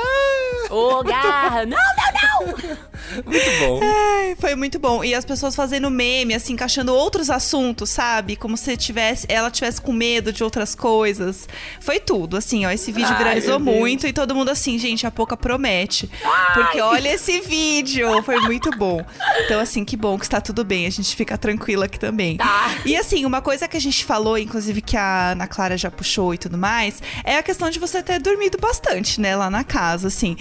Ô, 0.71 1.05
garra! 1.05 1.67
Não, 1.67 1.77
não, 1.77 2.47
não! 2.47 2.57
Muito 3.27 3.51
bom. 3.61 3.81
Ai, 3.83 4.26
foi 4.39 4.55
muito 4.55 4.79
bom. 4.79 5.03
E 5.03 5.15
as 5.15 5.25
pessoas 5.25 5.55
fazendo 5.55 5.91
meme, 5.91 6.35
assim, 6.35 6.53
encaixando 6.53 6.95
outros 6.95 7.31
assuntos, 7.31 7.91
sabe? 7.91 8.37
Como 8.37 8.57
se 8.57 8.77
tivesse, 8.77 9.27
ela 9.29 9.51
tivesse 9.51 9.81
com 9.81 9.93
medo 9.93 10.33
de 10.33 10.45
outras 10.45 10.75
coisas. 10.75 11.49
Foi 11.81 11.99
tudo, 11.99 12.37
assim, 12.37 12.67
ó. 12.67 12.71
Esse 12.71 12.93
vídeo 12.93 13.11
Ai, 13.11 13.19
viralizou 13.19 13.59
muito 13.59 14.07
e 14.07 14.13
todo 14.13 14.35
mundo 14.35 14.51
assim, 14.51 14.79
gente, 14.79 15.07
a 15.07 15.11
pouca 15.11 15.37
promete. 15.37 16.11
Porque 16.55 16.81
olha 16.81 17.15
esse 17.15 17.41
vídeo, 17.41 18.23
foi 18.23 18.41
muito 18.41 18.71
bom. 18.71 19.05
Então, 19.45 19.61
assim, 19.61 19.85
que 19.85 19.97
bom 19.97 20.19
que 20.19 20.25
está 20.25 20.41
tudo 20.41 20.65
bem. 20.65 20.87
A 20.87 20.91
gente 20.91 21.15
fica 21.17 21.37
tranquila 21.39 21.87
aqui 21.87 21.99
também. 21.99 22.37
Tá. 22.37 22.75
E 22.85 22.97
assim, 22.97 23.25
uma 23.25 23.41
coisa 23.41 23.67
que 23.67 23.77
a 23.77 23.81
gente 23.81 24.05
falou, 24.05 24.39
inclusive 24.39 24.81
que 24.81 24.97
a 24.97 25.33
Ana 25.33 25.47
Clara 25.47 25.77
já 25.77 25.91
puxou 25.91 26.35
e 26.35 26.39
tudo 26.39 26.59
mais, 26.59 27.03
é 27.25 27.37
a 27.37 27.43
questão 27.43 27.71
de 27.71 27.79
você 27.79 28.03
ter 28.03 28.21
dormido 28.21 28.59
bastante, 28.59 29.21
né, 29.21 29.37
lá 29.37 29.51
na 29.51 29.65
casa, 29.65 30.09
assim. 30.09 30.37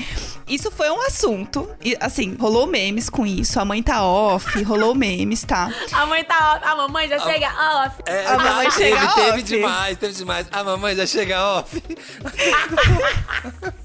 Isso 0.47 0.71
foi 0.71 0.89
um 0.89 1.01
assunto, 1.01 1.67
e 1.84 1.97
assim, 1.99 2.36
rolou 2.39 2.67
memes 2.67 3.10
com 3.10 3.25
isso, 3.25 3.60
a 3.60 3.65
mãe 3.65 3.81
tá 3.86 4.04
off, 4.04 4.62
rolou 4.63 4.95
memes, 4.95 5.43
tá? 5.43 5.69
A 5.93 6.06
mãe 6.08 6.24
tá 6.24 6.56
off. 6.56 6.65
A 6.65 6.76
mamãe 6.76 7.08
já 7.08 7.19
chega 7.19 7.48
off. 7.84 8.02
É, 8.08 8.26
A 8.26 8.38
mamãe 8.38 8.71
chega 8.71 9.00
teve, 9.00 9.13
teve 9.13 9.30
off. 9.32 9.43
demais, 9.43 9.98
teve 9.98 10.13
demais. 10.13 10.48
A 10.52 10.63
mamãe 10.63 10.95
já 10.95 11.06
chega 11.06 11.60
off. 11.60 11.82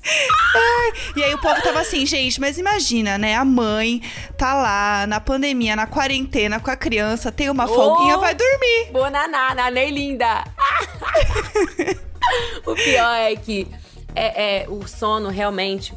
E 1.15 1.23
aí 1.23 1.35
o 1.35 1.39
povo 1.39 1.61
tava 1.63 1.81
assim, 1.81 2.07
gente, 2.07 2.41
mas 2.41 2.57
imagina, 2.59 3.19
né, 3.19 3.35
a 3.37 3.45
mãe 3.45 4.01
tá 4.37 4.55
lá 4.55 5.07
na 5.07 5.21
pandemia, 5.21 5.77
na 5.77 5.87
quarentena 5.87 6.59
com 6.59 6.71
a 6.71 6.77
criança, 6.77 7.31
tem 7.31 7.51
uma 7.51 7.67
folguinha, 7.67 8.17
vai 8.17 8.35
dormir. 8.35 8.91
Boa 8.93 9.11
naná, 9.11 9.55
nanei 9.55 9.91
linda. 9.91 10.45
o 12.65 12.75
pior 12.75 13.15
é 13.15 13.37
que 13.37 13.69
é, 14.15 14.63
é, 14.63 14.69
o 14.69 14.87
sono 14.89 15.29
realmente 15.29 15.95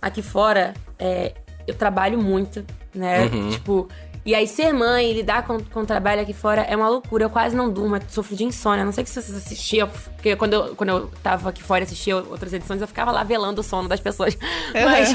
aqui 0.00 0.22
fora 0.22 0.74
é, 0.98 1.34
eu 1.66 1.74
trabalho 1.74 2.18
muito, 2.18 2.64
né? 2.94 3.28
Tipo, 3.50 3.88
e 4.24 4.34
aí 4.34 4.46
ser 4.46 4.72
mãe 4.72 5.10
e 5.10 5.14
lidar 5.14 5.44
com, 5.46 5.58
com 5.58 5.80
o 5.80 5.86
trabalho 5.86 6.20
aqui 6.22 6.32
fora 6.32 6.62
é 6.62 6.76
uma 6.76 6.88
loucura. 6.88 7.24
Eu 7.24 7.30
quase 7.30 7.56
não 7.56 7.68
durmo, 7.70 7.96
eu 7.96 8.02
sofro 8.08 8.36
de 8.36 8.44
insônia. 8.44 8.84
Não 8.84 8.92
sei 8.92 9.04
se 9.04 9.20
vocês 9.20 9.36
assistiam, 9.36 9.88
porque 10.14 10.36
quando 10.36 10.52
eu, 10.52 10.76
quando 10.76 10.90
eu 10.90 11.10
tava 11.22 11.48
aqui 11.48 11.62
fora 11.62 11.80
e 11.82 11.84
assistia 11.84 12.16
outras 12.16 12.52
edições, 12.52 12.80
eu 12.80 12.86
ficava 12.86 13.10
lá 13.10 13.24
velando 13.24 13.60
o 13.60 13.64
sono 13.64 13.88
das 13.88 13.98
pessoas. 14.00 14.36
Mas 14.72 15.12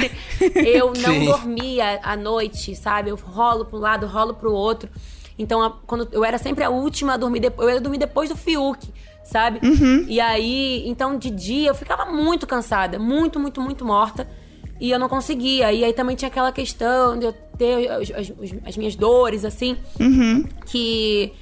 eu 0.65 0.87
não 0.87 1.13
Sim. 1.13 1.25
dormia 1.25 1.99
à 2.03 2.17
noite, 2.17 2.75
sabe? 2.75 3.09
Eu 3.09 3.15
rolo 3.15 3.63
pra 3.65 3.77
um 3.77 3.81
lado, 3.81 4.05
rolo 4.07 4.33
pro 4.33 4.51
outro. 4.51 4.89
Então, 5.39 5.61
a- 5.63 5.71
quando 5.85 6.09
eu 6.11 6.25
era 6.25 6.37
sempre 6.37 6.63
a 6.63 6.69
última 6.69 7.13
a 7.13 7.17
dormir, 7.17 7.39
depois, 7.39 7.69
eu 7.69 7.75
ia 7.75 7.79
dormir 7.81 7.99
depois 7.99 8.27
do 8.27 8.35
Fiuk, 8.35 8.91
sabe? 9.23 9.59
E 10.07 10.19
aí, 10.19 10.83
então 10.89 11.17
de 11.17 11.29
dia 11.29 11.69
eu 11.69 11.75
ficava 11.75 12.05
muito 12.05 12.45
cansada, 12.47 12.97
muito, 12.99 13.39
muito, 13.39 13.61
muito 13.61 13.85
morta. 13.85 14.27
E 14.79 14.91
eu 14.91 14.99
não 14.99 15.07
conseguia. 15.09 15.71
E 15.71 15.83
aí 15.83 15.93
também 15.93 16.15
tinha 16.15 16.27
aquela 16.27 16.51
questão 16.51 17.17
de 17.17 17.25
eu 17.25 17.33
ter 17.57 17.89
as, 17.89 18.11
as- 18.11 18.33
as 18.65 18.77
minhas 18.77 18.95
dores, 18.95 19.43
assim, 19.45 19.77
que 20.65 21.33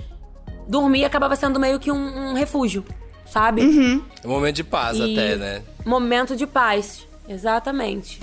dormir 0.67 1.05
acabava 1.05 1.35
sendo 1.35 1.59
meio 1.59 1.79
que 1.79 1.91
um, 1.91 2.29
um 2.31 2.33
refúgio, 2.33 2.83
sabe? 3.25 3.61
Um 3.63 4.01
momento 4.29 4.55
de 4.55 4.63
paz 4.63 4.97
E- 4.97 5.13
até, 5.13 5.35
né? 5.35 5.61
Momento 5.85 6.35
de 6.35 6.47
paz. 6.47 7.05
Exatamente. 7.27 8.19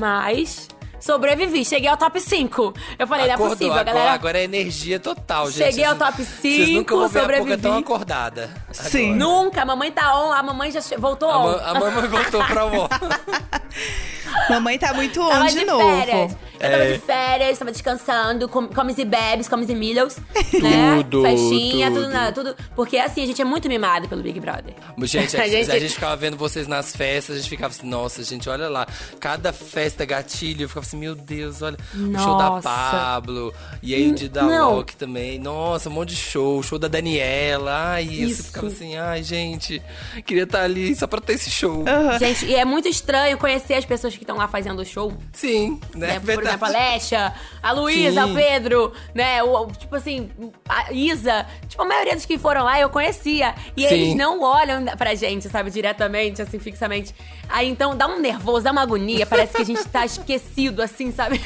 Mas 0.00 0.68
sobrevivi, 0.98 1.64
cheguei 1.64 1.88
ao 1.88 1.96
top 1.96 2.20
5. 2.20 2.74
Eu 2.98 3.06
falei, 3.06 3.24
não 3.24 3.30
é 3.32 3.34
Acordou, 3.34 3.56
possível, 3.56 3.72
agora, 3.72 3.92
galera. 3.92 4.12
agora 4.12 4.38
é 4.38 4.44
energia 4.44 4.98
total, 5.00 5.50
gente. 5.50 5.64
Cheguei 5.70 5.84
ao 5.84 5.96
top 5.96 6.22
Vocês 6.22 6.68
nunca 6.70 6.94
5, 6.94 6.96
vão 6.98 7.08
ver 7.08 7.18
a 7.18 7.22
Poca 7.22 7.38
sobrevivi. 7.38 7.62
tão 7.62 7.78
acordada. 7.78 8.50
Sim. 8.72 9.14
Agora. 9.14 9.18
Nunca, 9.18 9.62
a 9.62 9.64
mamãe 9.64 9.92
tá 9.92 10.22
on, 10.22 10.32
a 10.32 10.42
mamãe 10.42 10.70
já 10.70 10.80
voltou 10.98 11.30
A, 11.30 11.38
on. 11.38 11.42
ma- 11.52 11.62
a 11.64 11.74
mamãe 11.74 12.08
voltou 12.08 12.44
pra 12.44 12.66
on. 12.66 12.88
Mamãe 14.48 14.78
tá 14.78 14.92
muito 14.94 15.20
Tava 15.28 15.44
on 15.44 15.46
de, 15.46 15.54
de, 15.60 15.64
novo. 15.64 15.96
férias. 16.00 16.36
Eu 16.60 16.70
tava 16.70 16.84
É. 16.84 16.92
de 16.92 16.98
férias, 16.98 17.58
tava 17.58 17.72
descansando, 17.72 18.48
com, 18.48 18.68
comes 18.68 18.98
e 18.98 19.04
bebes, 19.04 19.48
comes 19.48 19.68
e 19.70 19.74
milhos, 19.74 20.16
né? 20.60 21.02
Tudo, 21.02 21.22
Festinha, 21.22 21.90
tudo. 21.90 22.02
tudo. 22.02 22.12
na- 22.12 22.32
tudo. 22.32 22.56
Porque 22.76 22.98
assim, 22.98 23.22
a 23.22 23.26
gente 23.26 23.40
é 23.40 23.44
muito 23.44 23.68
mimado 23.68 24.08
pelo 24.08 24.22
Big 24.22 24.38
Brother. 24.38 24.74
Gente, 24.98 25.36
a, 25.40 25.42
A 25.44 25.48
gente... 25.48 25.70
gente- 25.70 25.94
ficava 25.94 26.14
vendo 26.16 26.36
vocês 26.36 26.66
nas 26.68 26.94
festas, 26.94 27.36
a 27.36 27.38
gente 27.38 27.48
ficava 27.48 27.72
assim, 27.72 27.86
nossa, 27.88 28.22
gente, 28.22 28.48
olha 28.48 28.68
lá. 28.68 28.86
Cada 29.18 29.52
festa 29.52 30.04
gatilho, 30.04 30.64
eu 30.64 30.68
ficava 30.68 30.86
assim, 30.86 30.98
meu 30.98 31.14
Deus, 31.14 31.62
olha. 31.62 31.76
O 31.94 32.18
show 32.18 32.36
da 32.36 32.50
Nossa. 32.50 32.68
Pablo. 32.68 33.52
E 33.82 33.94
aí 33.94 34.10
o 34.10 34.14
de 34.14 34.28
da. 34.28 34.42
Loki 34.68 34.96
também. 34.96 35.38
Nossa, 35.38 35.88
um 35.88 35.92
monte 35.92 36.10
de 36.10 36.16
show. 36.16 36.58
O 36.58 36.62
show 36.62 36.78
da 36.78 36.88
Daniela. 36.88 37.72
Ai, 37.92 38.04
isso. 38.04 38.30
Isso. 38.30 38.42
Ficava 38.44 38.66
assim, 38.66 38.96
ai, 38.96 39.22
gente, 39.22 39.80
queria 40.26 40.42
estar 40.44 40.62
ali 40.62 40.94
só 40.94 41.06
pra 41.06 41.20
ter 41.20 41.34
esse 41.34 41.50
show. 41.50 41.84
Gente, 42.18 42.46
e 42.46 42.54
é 42.54 42.64
muito 42.64 42.88
estranho 42.88 43.38
conhecer 43.38 43.74
as 43.74 43.84
pessoas 43.84 44.14
que 44.14 44.22
estão 44.22 44.36
lá 44.36 44.46
fazendo 44.48 44.80
o 44.80 44.84
show. 44.84 45.12
Sim, 45.32 45.80
né? 45.94 46.08
né? 46.14 46.18
Verdade. 46.22 46.49
Exemplo, 46.50 46.66
a 46.66 46.70
Lesha, 46.70 47.34
a 47.62 47.72
Luísa, 47.72 48.26
o 48.26 48.34
Pedro, 48.34 48.92
né? 49.14 49.42
O, 49.42 49.66
tipo 49.66 49.96
assim, 49.96 50.30
a 50.68 50.92
Isa. 50.92 51.46
Tipo, 51.68 51.82
a 51.82 51.86
maioria 51.86 52.14
dos 52.14 52.24
que 52.26 52.38
foram 52.38 52.64
lá 52.64 52.78
eu 52.80 52.88
conhecia. 52.90 53.54
E 53.76 53.86
Sim. 53.88 53.94
eles 53.94 54.14
não 54.16 54.40
olham 54.42 54.84
pra 54.96 55.14
gente, 55.14 55.48
sabe, 55.48 55.70
diretamente, 55.70 56.42
assim, 56.42 56.58
fixamente. 56.58 57.14
Aí 57.48 57.68
então 57.68 57.96
dá 57.96 58.06
um 58.06 58.20
nervoso, 58.20 58.62
dá 58.64 58.70
uma 58.72 58.82
agonia. 58.82 59.26
Parece 59.26 59.54
que 59.56 59.62
a 59.62 59.64
gente 59.64 59.84
tá 59.88 60.04
esquecido, 60.06 60.82
assim, 60.82 61.10
sabe? 61.12 61.40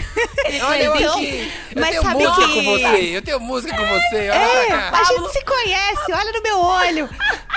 Olha 0.67 0.83
eu. 0.85 0.95
Eu 0.97 1.81
Mas 1.81 1.91
tenho 1.91 2.03
sabe 2.03 2.25
música 2.25 2.49
que- 2.49 2.55
com 2.55 2.63
você. 2.65 3.17
Eu 3.17 3.23
tenho 3.23 3.41
música 3.41 3.77
com 3.77 3.87
você. 3.87 4.31
Olha 4.31 4.35
É, 4.35 4.67
pra 4.67 4.91
cá. 4.91 5.01
a 5.01 5.05
gente 5.05 5.31
se 5.33 5.45
conhece, 5.45 6.13
olha 6.13 6.33
no 6.33 6.43
meu 6.43 6.59
olho. 6.61 7.09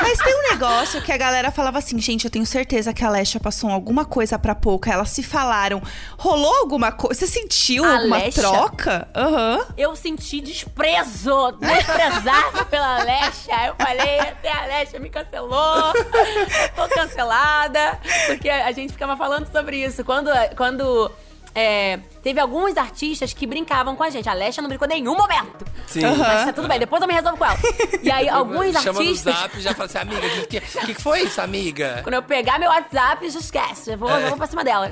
Mas 0.02 0.18
tem 0.20 0.34
um 0.36 0.50
negócio 0.52 1.02
que 1.02 1.12
a 1.12 1.18
galera 1.18 1.52
falava 1.52 1.80
assim, 1.80 2.00
gente, 2.00 2.26
eu 2.26 2.32
tenho 2.32 2.46
certeza 2.46 2.94
que 2.94 3.04
a 3.04 3.10
Lesha 3.10 3.40
passou 3.40 3.70
alguma 3.70 4.06
coisa 4.06 4.38
pra 4.38 4.54
pouca. 4.56 4.92
Elas 4.92 5.10
se 5.10 5.24
falaram. 5.24 5.82
Rolou 6.18 6.54
alguma 6.58 6.92
coisa? 6.92 7.20
Você 7.20 7.28
sentiu 7.28 7.84
A 7.84 7.96
alguma 7.98 8.18
Lesha? 8.18 8.42
troca? 8.42 9.08
Aham. 9.16 9.66
Eu 9.78 9.96
senti 9.96 10.40
desprezo, 10.42 11.52
desprezado 11.60 12.66
pela 12.70 13.04
Lesha. 13.04 13.68
Eu 13.68 13.76
falei, 13.76 14.20
até 14.20 14.52
a 14.52 14.66
Lesha 14.66 15.00
me 15.00 15.10
cancelou, 15.10 15.94
tô 16.76 16.88
cancelada. 16.90 18.00
Porque 18.28 18.50
a 18.50 18.72
gente 18.72 18.94
ficava 18.94 19.18
falando 19.18 19.52
sobre 19.52 19.78
isso. 19.84 20.04
Quando, 20.04 20.30
quando 20.56 21.12
é, 21.60 21.98
teve 22.22 22.40
alguns 22.40 22.78
artistas 22.78 23.34
que 23.34 23.48
brincavam 23.48 23.96
com 23.96 24.04
a 24.04 24.12
gente. 24.12 24.30
A 24.30 24.34
Lesha 24.34 24.62
não 24.62 24.70
brincou 24.70 24.88
em 24.88 24.92
nenhum 24.92 25.18
momento. 25.18 25.66
Sim. 25.88 26.02
Mas 26.02 26.46
tá 26.46 26.54
tudo 26.54 26.68
bem, 26.68 26.78
depois 26.78 27.02
eu 27.02 27.08
me 27.08 27.16
resolvo 27.16 27.36
com 27.36 27.46
ela. 27.46 27.58
E 28.04 28.12
aí, 28.12 28.30
alguns 28.30 28.80
Chama 28.80 29.00
artistas... 29.00 29.34
no 29.34 29.42
zap 29.42 29.58
e 29.58 29.62
já 29.62 29.74
fala 29.74 29.86
assim, 29.86 29.98
amiga, 29.98 30.28
o 30.44 30.48
que, 30.48 30.62
que, 30.62 30.94
que 30.94 31.02
foi 31.02 31.22
isso, 31.22 31.42
amiga? 31.42 32.02
Quando 32.04 32.14
eu 32.14 32.22
pegar 32.22 32.60
meu 32.60 32.70
WhatsApp, 32.70 33.28
já 33.28 33.40
esquece. 33.40 33.94
Eu 33.94 33.98
vou, 33.98 34.08
É. 34.08 34.28
vou 34.28 34.38
pra 34.38 34.46
cima 34.46 34.64
dela. 34.64 34.88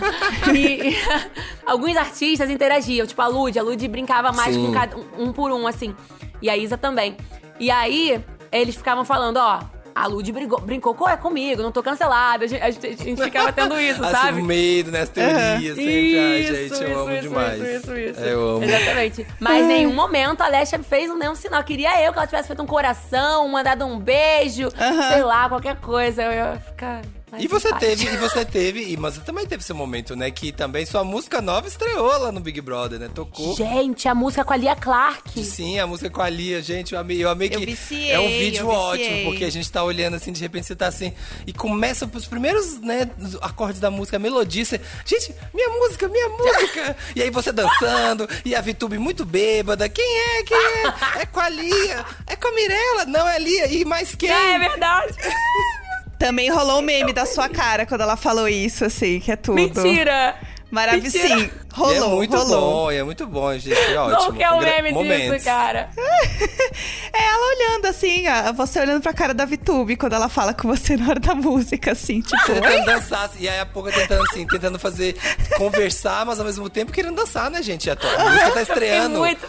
e, 0.56 0.88
e 0.88 0.96
alguns 1.66 1.94
artistas 1.98 2.48
interagiam. 2.48 3.06
Tipo, 3.06 3.20
a 3.20 3.26
Lud. 3.26 3.58
A 3.58 3.62
Lud 3.62 3.86
brincava 3.86 4.32
mais 4.32 4.54
Sim. 4.54 4.68
com 4.68 4.72
cada, 4.72 4.96
um, 4.96 5.04
um 5.18 5.32
por 5.34 5.52
um, 5.52 5.66
assim. 5.66 5.94
E 6.40 6.48
a 6.48 6.56
Isa 6.56 6.78
também. 6.78 7.14
E 7.60 7.70
aí, 7.70 8.24
eles 8.50 8.74
ficavam 8.74 9.04
falando, 9.04 9.36
ó... 9.36 9.75
A 9.96 10.06
Lud 10.06 10.30
brigou, 10.30 10.60
brincou 10.60 10.94
com, 10.94 11.08
é 11.08 11.16
comigo, 11.16 11.62
não 11.62 11.72
tô 11.72 11.82
cancelada. 11.82 12.44
A 12.44 12.46
gente, 12.46 12.62
a 12.62 12.70
gente- 12.70 12.86
a 12.86 12.90
gente 13.04 13.22
ficava 13.24 13.50
tendo 13.50 13.80
isso, 13.80 14.02
Assim, 14.04 14.12
sabe? 14.12 14.40
o 14.42 14.44
medo, 14.44 14.90
né? 14.90 15.00
As 15.00 15.08
teorias 15.08 15.74
sempre. 15.74 16.18
Ai, 16.18 16.38
Isso, 16.40 16.54
gente, 16.54 16.82
eu 16.82 16.88
isso, 16.90 16.98
amo 17.00 17.12
isso, 17.12 17.22
demais. 17.22 17.60
Isso, 17.62 17.76
isso, 17.76 17.96
isso. 17.96 18.20
É, 18.20 18.32
Eu 18.34 18.48
amo. 18.56 18.64
Exatamente. 18.64 19.26
Mas 19.40 19.64
em 19.64 19.68
nenhum 19.68 19.94
momento 19.94 20.42
a 20.42 20.44
Alexia 20.46 20.78
fez 20.80 21.10
nenhum 21.18 21.34
sinal. 21.34 21.64
Queria 21.64 21.98
eu 22.04 22.12
que 22.12 22.18
ela 22.18 22.26
tivesse 22.26 22.46
feito 22.46 22.62
um 22.62 22.66
coração, 22.66 23.48
mandado 23.48 23.86
um 23.86 23.98
beijo, 23.98 24.68
sei 25.10 25.22
lá, 25.22 25.48
qualquer 25.48 25.76
coisa. 25.76 26.22
Eu 26.24 26.32
ia 26.32 26.60
ficar. 26.60 27.00
E 27.38 27.46
você 27.46 27.72
teve, 27.74 28.06
e 28.06 28.16
você 28.16 28.44
teve, 28.44 28.92
e, 28.92 28.96
mas 28.96 29.14
você 29.14 29.20
também 29.20 29.46
teve 29.46 29.62
seu 29.62 29.74
momento, 29.74 30.16
né? 30.16 30.30
Que 30.30 30.52
também 30.52 30.86
sua 30.86 31.04
música 31.04 31.40
nova 31.40 31.66
estreou 31.66 32.18
lá 32.18 32.32
no 32.32 32.40
Big 32.40 32.60
Brother, 32.60 32.98
né? 32.98 33.08
Tocou. 33.12 33.54
Gente, 33.56 34.08
a 34.08 34.14
música 34.14 34.44
com 34.44 34.52
a 34.52 34.56
Lia 34.56 34.76
Clark. 34.76 35.44
Sim, 35.44 35.78
a 35.78 35.86
música 35.86 36.10
com 36.10 36.22
a 36.22 36.28
Lia, 36.28 36.62
gente, 36.62 36.94
eu 36.94 37.00
amei, 37.00 37.22
eu 37.22 37.28
amei 37.28 37.48
Eu 37.52 37.60
que 37.60 37.66
viciei, 37.66 38.10
é 38.10 38.18
um 38.18 38.28
vídeo 38.28 38.68
ótimo, 38.68 39.24
porque 39.24 39.44
a 39.44 39.50
gente 39.50 39.70
tá 39.70 39.82
olhando 39.82 40.14
assim, 40.14 40.32
de 40.32 40.40
repente 40.40 40.66
você 40.66 40.76
tá 40.76 40.86
assim, 40.86 41.12
e 41.46 41.52
começa 41.52 42.08
os 42.12 42.26
primeiros, 42.26 42.80
né, 42.80 43.10
acordes 43.40 43.80
da 43.80 43.90
música, 43.90 44.16
a 44.16 44.20
melodia, 44.20 44.64
você, 44.64 44.80
gente, 45.04 45.34
minha 45.52 45.68
música, 45.68 46.08
minha 46.08 46.28
música! 46.28 46.96
e 47.14 47.22
aí 47.22 47.30
você 47.30 47.52
dançando, 47.52 48.28
e 48.44 48.54
a 48.54 48.60
Vitube 48.60 48.98
muito 48.98 49.24
bêbada, 49.24 49.88
quem 49.88 50.04
é, 50.04 50.42
quem 50.42 50.56
é? 50.56 51.22
É 51.22 51.26
com 51.26 51.40
a 51.40 51.48
Lia, 51.48 52.04
é 52.26 52.36
com 52.36 52.48
a 52.48 52.52
Mirella, 52.52 53.04
não 53.06 53.28
é 53.28 53.36
a 53.36 53.38
Lia, 53.38 53.66
e 53.68 53.84
mais 53.84 54.14
quem? 54.14 54.30
É 54.30 54.58
verdade. 54.58 55.14
Também 56.18 56.50
rolou 56.50 56.78
o 56.78 56.82
meme 56.82 57.12
da 57.12 57.26
sua 57.26 57.48
cara 57.48 57.84
quando 57.86 58.00
ela 58.00 58.16
falou 58.16 58.48
isso, 58.48 58.84
assim, 58.84 59.20
que 59.20 59.30
é 59.32 59.36
tudo. 59.36 59.54
Mentira. 59.56 60.34
Maravilhoso. 60.68 61.16
Sim, 61.16 61.48
rolou, 61.72 61.94
E 61.94 61.96
é 61.96 62.00
muito 62.16 62.36
rolou. 62.36 62.60
bom, 62.60 62.90
é 62.90 63.02
muito 63.04 63.26
bom, 63.26 63.56
gente, 63.56 63.78
é 63.78 63.98
ótimo. 64.00 64.16
Qual 64.18 64.32
que 64.32 64.42
é 64.42 64.50
o 64.50 64.60
meme 64.60 64.92
momentos. 64.92 65.32
disso, 65.34 65.44
cara? 65.44 65.88
É 67.12 67.22
ela 67.24 67.54
olhando 67.56 67.86
assim, 67.86 68.24
ó, 68.28 68.52
você 68.52 68.80
olhando 68.80 69.00
pra 69.00 69.12
cara 69.14 69.32
da 69.32 69.44
Vitube 69.46 69.96
quando 69.96 70.12
ela 70.14 70.28
fala 70.28 70.52
com 70.52 70.68
você 70.68 70.96
na 70.96 71.08
hora 71.08 71.20
da 71.20 71.34
música, 71.34 71.92
assim, 71.92 72.20
tipo. 72.20 72.44
Tentando 72.44 72.84
dançar, 72.84 73.30
e 73.38 73.48
aí 73.48 73.58
a 73.60 73.64
pouca 73.64 73.90
tentando 73.92 74.22
assim, 74.24 74.46
tentando 74.46 74.78
fazer, 74.78 75.16
conversar, 75.56 76.26
mas 76.26 76.38
ao 76.38 76.44
mesmo 76.44 76.68
tempo 76.68 76.92
querendo 76.92 77.14
dançar, 77.14 77.50
né, 77.50 77.62
gente? 77.62 77.88
A, 77.88 77.94
a 77.94 78.24
música 78.30 78.50
tá 78.50 78.62
estreando. 78.62 79.18
Muito... 79.20 79.46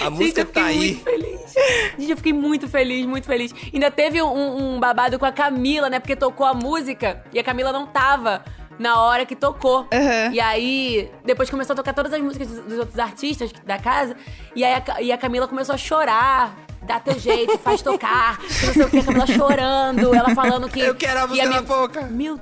A 0.00 0.04
Gente, 0.04 0.10
música 0.12 0.46
fiquei 0.46 0.62
tá 0.62 0.64
aí. 0.68 0.76
muito 0.78 1.04
feliz. 1.04 1.33
Gente, 1.98 2.10
eu 2.10 2.16
fiquei 2.16 2.32
muito 2.32 2.68
feliz, 2.68 3.06
muito 3.06 3.26
feliz. 3.26 3.54
Ainda 3.72 3.90
teve 3.90 4.22
um, 4.22 4.74
um 4.74 4.80
babado 4.80 5.18
com 5.18 5.26
a 5.26 5.32
Camila, 5.32 5.88
né? 5.88 5.98
Porque 5.98 6.16
tocou 6.16 6.46
a 6.46 6.54
música 6.54 7.22
e 7.32 7.38
a 7.38 7.44
Camila 7.44 7.72
não 7.72 7.86
tava 7.86 8.44
na 8.78 9.00
hora 9.00 9.24
que 9.24 9.36
tocou. 9.36 9.86
Aham. 9.92 10.32
E 10.32 10.40
aí, 10.40 11.10
depois 11.24 11.50
começou 11.50 11.74
a 11.74 11.76
tocar 11.76 11.92
todas 11.92 12.12
as 12.12 12.20
músicas 12.20 12.48
dos, 12.48 12.64
dos 12.64 12.78
outros 12.78 12.98
artistas 12.98 13.52
da 13.64 13.78
casa. 13.78 14.16
E 14.54 14.64
aí 14.64 14.74
a, 14.74 15.02
e 15.02 15.12
a 15.12 15.18
Camila 15.18 15.46
começou 15.48 15.74
a 15.74 15.78
chorar. 15.78 16.56
Dá 16.86 17.00
teu 17.00 17.18
jeito, 17.18 17.58
faz 17.58 17.80
tocar. 17.82 18.38
Não 18.40 18.72
sei 18.72 18.82
o 18.82 18.90
que, 18.90 18.98
a 18.98 19.04
Camila 19.04 19.26
chorando. 19.26 20.14
Ela 20.14 20.34
falando 20.34 20.68
que. 20.68 20.80
Eu 20.80 20.94
quero 20.94 21.20
a 21.20 21.26
música 21.26 21.46
ia 21.46 21.52
da 21.52 21.62
Poca. 21.62 22.02
Meu 22.02 22.38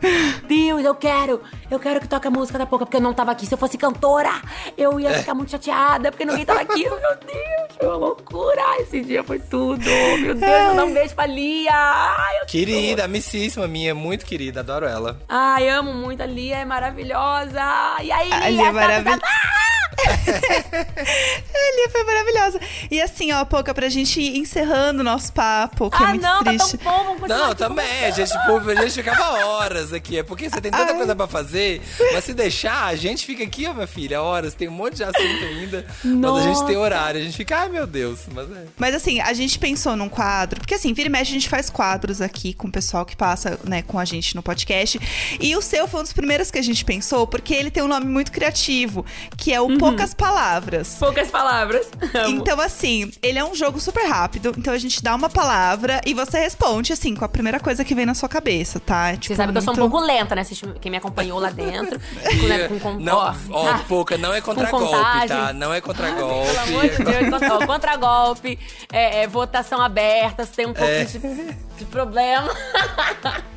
Deus, 0.46 0.84
eu 0.84 0.94
quero. 0.94 1.40
Eu 1.70 1.78
quero 1.78 2.00
que 2.00 2.08
toque 2.08 2.26
a 2.26 2.30
música 2.30 2.58
da 2.58 2.66
Poca, 2.66 2.84
porque 2.84 2.96
eu 2.96 3.00
não 3.00 3.14
tava 3.14 3.30
aqui. 3.32 3.46
Se 3.46 3.54
eu 3.54 3.58
fosse 3.58 3.78
cantora, 3.78 4.30
eu 4.76 4.98
ia 5.00 5.14
ficar 5.14 5.34
muito 5.34 5.50
chateada, 5.50 6.10
porque 6.10 6.24
ninguém 6.24 6.44
tava 6.44 6.60
aqui. 6.60 6.82
Meu 6.82 6.98
Deus, 6.98 7.76
foi 7.78 7.86
uma 7.86 7.96
loucura. 7.96 8.62
Esse 8.80 9.00
dia 9.00 9.22
foi 9.22 9.38
tudo. 9.38 9.84
Meu 9.84 10.34
Deus, 10.34 10.64
vou 10.66 10.76
dar 10.76 10.84
um 10.84 10.92
beijo 10.92 11.14
pra 11.14 11.26
Lia. 11.26 11.72
Ai, 11.72 12.40
eu 12.42 12.46
Querida, 12.46 13.04
amicíssima 13.04 13.66
minha, 13.68 13.94
muito 13.94 14.26
querida, 14.26 14.60
adoro 14.60 14.86
ela. 14.86 15.18
Ai, 15.28 15.68
amo 15.68 15.92
muito. 15.94 16.22
A 16.22 16.26
Lia 16.26 16.56
é 16.58 16.64
maravilhosa. 16.64 17.62
E 18.02 18.10
aí, 18.10 18.32
A 18.32 18.48
Lia, 18.48 18.68
é 18.68 18.72
maravilhosa. 18.72 19.20
sabe? 19.20 19.62
A 20.32 21.76
Lia 21.76 21.90
foi 21.90 22.04
maravilhosa. 22.04 22.60
E 22.90 23.00
assim, 23.00 23.32
ó, 23.32 23.44
Pouca, 23.44 23.72
pra 23.74 23.88
gente 23.88 24.20
encerrando 24.38 25.00
o 25.00 25.04
nosso 25.04 25.32
papo, 25.32 25.90
que 25.90 26.02
é 26.02 26.06
Ah, 26.06 26.08
muito 26.10 26.22
não, 26.22 26.44
triste. 26.44 26.78
tá 26.78 26.84
tão 26.84 26.92
bom. 27.04 27.14
Vamos 27.14 27.28
Não, 27.28 27.54
também, 27.54 28.04
a 28.06 28.10
gente, 28.10 28.32
a 28.32 28.82
gente 28.82 28.92
ficava 28.92 29.46
horas 29.46 29.92
aqui. 29.92 30.18
É 30.18 30.22
porque 30.22 30.48
você 30.48 30.60
tem 30.60 30.70
tanta 30.70 30.94
coisa 30.94 31.14
pra 31.14 31.26
fazer, 31.26 31.80
mas 32.12 32.24
se 32.24 32.34
deixar, 32.34 32.86
a 32.86 32.96
gente 32.96 33.24
fica 33.24 33.42
aqui, 33.44 33.66
ó, 33.66 33.72
minha 33.74 33.86
filha, 33.86 34.20
horas. 34.22 34.54
Tem 34.54 34.68
um 34.68 34.72
monte 34.72 34.96
de 34.96 35.04
assunto 35.04 35.44
ainda. 35.44 35.86
Mas 36.04 36.34
a 36.36 36.40
gente 36.42 36.64
tem 36.66 36.76
horário. 36.76 37.20
A 37.20 37.24
gente 37.24 37.36
fica, 37.36 37.58
ai 37.58 37.68
meu 37.68 37.86
Deus. 37.86 38.20
Mas 38.32 38.50
é. 38.50 38.64
Mas 38.76 38.94
assim, 38.94 39.20
a 39.20 39.32
gente 39.32 39.58
pensou 39.58 39.96
num 39.96 40.08
quadro, 40.08 40.60
porque 40.60 40.74
assim, 40.74 40.92
vira 40.92 41.08
e 41.08 41.12
mexe 41.12 41.30
a 41.30 41.34
gente 41.34 41.48
faz 41.48 41.70
quadros 41.70 42.20
aqui 42.20 42.52
com 42.54 42.68
o 42.68 42.72
pessoal 42.72 43.04
que 43.04 43.16
passa, 43.16 43.58
né, 43.64 43.82
com 43.82 43.98
a 43.98 44.04
gente 44.04 44.34
no 44.36 44.42
podcast. 44.42 44.98
E 45.40 45.56
o 45.56 45.62
seu 45.62 45.86
foi 45.88 46.00
um 46.00 46.02
dos 46.02 46.12
primeiros 46.12 46.50
que 46.50 46.58
a 46.58 46.62
gente 46.62 46.84
pensou, 46.84 47.26
porque 47.26 47.54
ele 47.54 47.70
tem 47.70 47.82
um 47.82 47.88
nome 47.88 48.06
muito 48.06 48.30
criativo, 48.32 49.04
que 49.36 49.52
é 49.52 49.60
o 49.60 49.78
Poucas 49.78 50.14
Palavras. 50.14 50.96
Poucas 50.98 51.28
palavras. 51.28 51.86
Amo. 52.14 52.36
Então, 52.40 52.60
assim, 52.60 53.10
ele 53.22 53.38
é 53.38 53.44
um 53.44 53.54
jogo 53.54 53.80
super 53.80 54.04
rápido. 54.06 54.21
Então 54.56 54.72
a 54.74 54.78
gente 54.78 55.02
dá 55.02 55.14
uma 55.14 55.28
palavra 55.28 56.00
e 56.06 56.14
você 56.14 56.38
responde, 56.40 56.92
assim, 56.92 57.14
com 57.14 57.24
a 57.24 57.28
primeira 57.28 57.58
coisa 57.60 57.84
que 57.84 57.94
vem 57.94 58.06
na 58.06 58.14
sua 58.14 58.28
cabeça, 58.28 58.78
tá? 58.80 59.08
É, 59.10 59.12
Você 59.14 59.18
tipo, 59.20 59.36
sabe 59.36 59.52
que 59.52 59.58
eu 59.58 59.62
sou 59.62 59.72
um 59.74 59.76
muito- 59.76 59.90
pouco 59.90 60.06
lenta, 60.06 60.34
né? 60.34 60.44
Quem 60.80 60.90
me 60.90 60.96
acompanhou 60.98 61.38
lá 61.38 61.50
dentro. 61.50 61.98
com, 62.40 62.46
né, 62.46 62.68
com, 62.68 62.78
com, 62.80 62.92
Não, 62.98 63.16
ó, 63.16 63.34
ó, 63.50 63.78
pouca, 63.88 64.16
não 64.18 64.32
é 64.34 64.40
contra 64.40 64.66
com 64.68 64.78
golpe, 64.78 64.94
contagem. 64.94 65.28
tá? 65.28 65.52
Não 65.52 65.72
é 65.72 65.80
contra 65.80 66.10
golpe. 66.10 66.48
Pelo 66.50 66.60
amor 66.60 66.88
de 66.88 67.04
Deus, 67.04 67.66
contragolpe, 67.66 68.58
é, 68.92 69.22
é, 69.22 69.26
votação 69.26 69.80
aberta, 69.80 70.44
se 70.44 70.52
tem 70.52 70.66
um 70.66 70.72
pouco 70.74 70.90
É. 70.90 71.04
de, 71.04 71.18
de 71.18 71.84
problema. 71.90 72.48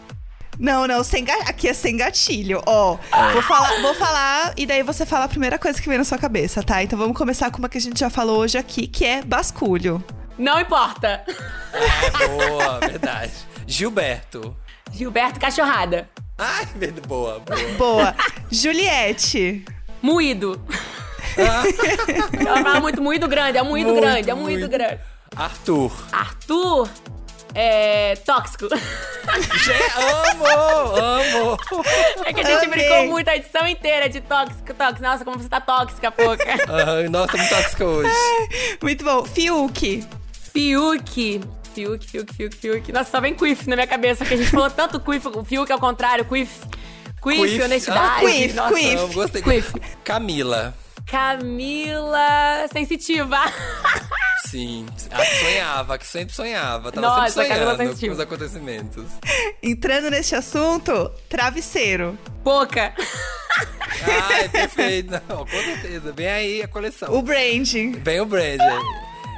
Não, 0.58 0.88
não, 0.88 1.04
sem 1.04 1.26
ga- 1.26 1.34
aqui 1.48 1.68
é 1.68 1.74
sem 1.74 1.98
gatilho. 1.98 2.62
Ó, 2.66 2.98
vou 3.34 3.42
falar, 3.42 3.82
vou 3.82 3.94
falar 3.94 4.54
e 4.56 4.66
daí 4.66 4.84
você 4.84 5.06
fala 5.06 5.26
a 5.26 5.28
primeira 5.28 5.60
coisa 5.60 5.82
que 5.82 5.90
vem 5.90 5.98
na 5.98 6.06
sua 6.06 6.18
cabeça, 6.18 6.64
tá? 6.64 6.82
Então 6.82 6.98
vamos 6.98 7.18
começar 7.18 7.52
com 7.52 7.58
uma 7.60 7.68
que 7.68 7.78
a 7.78 7.82
gente 7.82 8.00
já 8.00 8.10
falou 8.10 8.38
hoje 8.40 8.58
aqui, 8.58 8.88
que 8.88 9.04
é 9.04 9.22
basculho. 9.22 10.02
Não 10.38 10.60
importa. 10.60 11.24
É 11.74 12.28
boa, 12.28 12.80
verdade. 12.80 13.32
Gilberto. 13.68 14.56
Gilberto 14.92 15.40
Cachorrada. 15.40 16.10
Ai, 16.38 16.66
verdade, 16.76 17.08
boa, 17.08 17.40
boa. 17.40 17.60
Boa. 17.78 18.16
Juliette. 18.52 19.64
Moído. 20.02 20.62
Ela 21.38 22.64
fala 22.64 22.80
muito 22.80 23.02
moído 23.02 23.28
grande, 23.28 23.58
é 23.58 23.62
um 23.62 23.66
moído 23.66 23.90
Muito, 23.92 24.02
grande, 24.02 24.30
é 24.30 24.34
um 24.34 24.38
moído 24.38 24.60
muito. 24.62 24.72
grande. 24.72 25.00
Arthur. 25.36 25.92
Arthur 26.12 26.90
é 27.54 28.16
tóxico. 28.26 28.68
Amo, 29.98 30.46
amo. 30.96 31.58
É 32.26 32.34
que 32.34 32.42
a 32.42 32.44
gente 32.44 32.66
Amei. 32.66 32.70
brincou 32.70 33.08
muito 33.08 33.28
a 33.30 33.36
edição 33.36 33.68
inteira 33.68 34.08
de 34.10 34.22
tóxico, 34.22 34.74
tóxico. 34.74 35.02
Nossa, 35.02 35.26
como 35.26 35.38
você 35.40 35.50
tá 35.50 35.60
tóxica, 35.60 36.12
pouca. 36.12 36.44
Ai, 36.46 37.08
nossa, 37.10 37.36
muito 37.36 37.50
tóxica 37.50 37.86
hoje. 37.86 38.10
Muito 38.82 39.04
bom. 39.04 39.26
Fiuk. 39.26 40.06
Fiuk. 40.56 41.42
Fiuk, 41.74 42.08
Fiuk, 42.08 42.34
Fiuk, 42.34 42.56
Fiuk. 42.56 42.92
Nossa, 42.94 43.12
só 43.12 43.20
vem 43.20 43.34
Quiff 43.36 43.68
na 43.70 43.76
minha 43.76 43.86
cabeça, 43.88 44.24
que 44.24 44.34
a 44.34 44.38
gente 44.38 44.50
falou 44.50 44.70
tanto 44.70 45.02
Quiff, 45.02 45.28
o 45.28 45.44
Fiuk 45.44 45.70
ao 45.70 45.80
contrário, 45.80 46.24
Quiff. 46.24 46.62
Quiff, 47.22 47.42
Quiff. 47.42 47.62
honestidade. 47.62 48.26
Ah, 48.26 48.30
Quiff, 48.32 48.54
nossa. 48.54 48.74
Quiff. 48.76 48.96
Amo, 48.96 49.14
gostei. 49.14 49.42
Quiff. 49.42 49.74
Camila. 50.06 50.74
Camila 51.06 52.68
sensitiva. 52.72 53.38
Sim, 54.48 54.86
a 55.12 55.18
que 55.26 55.36
sonhava, 55.40 55.96
a 55.96 55.98
que 55.98 56.08
sempre 56.08 56.34
sonhava. 56.34 56.92
Tava 56.92 57.06
Nossa, 57.08 57.34
sempre 57.34 57.50
Camila 57.50 57.76
sonhando 57.76 57.90
sensitiva. 57.90 58.16
com 58.16 58.22
os 58.22 58.26
acontecimentos. 58.26 59.06
Entrando 59.62 60.10
neste 60.10 60.36
assunto, 60.36 61.12
travesseiro. 61.28 62.18
Pouca. 62.44 62.94
Ai, 64.32 64.48
perfeito. 64.48 65.12
Não, 65.12 65.46
com 65.46 65.48
certeza. 65.48 66.14
Vem 66.14 66.28
aí 66.28 66.64
a 66.64 66.68
coleção. 66.68 67.14
O 67.14 67.22
branding. 67.22 67.92
Vem 68.04 68.22
o 68.22 68.26
brand 68.26 68.60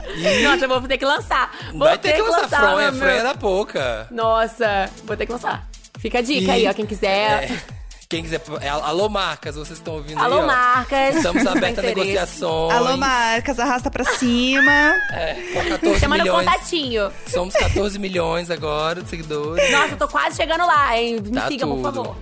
aí. 0.07 0.43
Nossa, 0.43 0.65
eu 0.65 0.69
vou 0.69 0.81
ter 0.81 0.97
que 0.97 1.05
lançar. 1.05 1.51
Vou 1.71 1.79
Vai 1.79 1.97
ter 1.97 2.13
que 2.13 2.21
lançar 2.21 2.49
fronha, 2.71 2.91
meu- 2.91 3.01
fronha 3.01 3.23
da 3.23 3.35
pouca. 3.35 4.07
Nossa, 4.11 4.89
vou 5.05 5.15
ter 5.17 5.25
que 5.25 5.31
lançar. 5.31 5.67
Fica 5.99 6.19
a 6.19 6.21
dica 6.21 6.51
aí, 6.53 6.67
ó, 6.67 6.73
quem 6.73 6.85
quiser. 6.85 7.43
É, 7.51 7.59
quem 8.07 8.21
quiser. 8.23 8.41
é, 8.61 8.69
Alô, 8.69 9.09
marcas, 9.09 9.55
vocês 9.55 9.79
estão 9.79 9.95
ouvindo 9.95 10.21
Alô, 10.21 10.37
aí, 10.37 10.43
ó. 10.43 10.45
marcas. 10.47 11.15
Estamos 11.17 11.43
Tem 11.43 11.51
abertos 11.51 11.79
a 11.79 11.87
negociações. 11.87 12.73
Alô, 12.75 12.97
marcas, 12.97 13.59
arrasta 13.59 13.89
pra 13.91 14.03
cima. 14.05 14.71
É, 15.11 15.35
são 15.53 15.65
14 15.65 15.99
Chamando 15.99 16.19
milhões. 16.21 16.45
contatinho. 16.45 17.11
Somos 17.27 17.53
14 17.55 17.97
milhões 17.99 18.49
agora 18.51 19.01
de 19.01 19.09
seguidores. 19.09 19.71
Nossa, 19.71 19.89
eu 19.93 19.97
tô 19.97 20.07
quase 20.07 20.37
chegando 20.37 20.65
lá, 20.65 20.97
hein? 20.97 21.19
Me 21.21 21.31
Tá 21.31 21.47
siga, 21.47 21.65
por 21.67 21.75
tudo. 21.77 21.83
favor. 22.03 22.15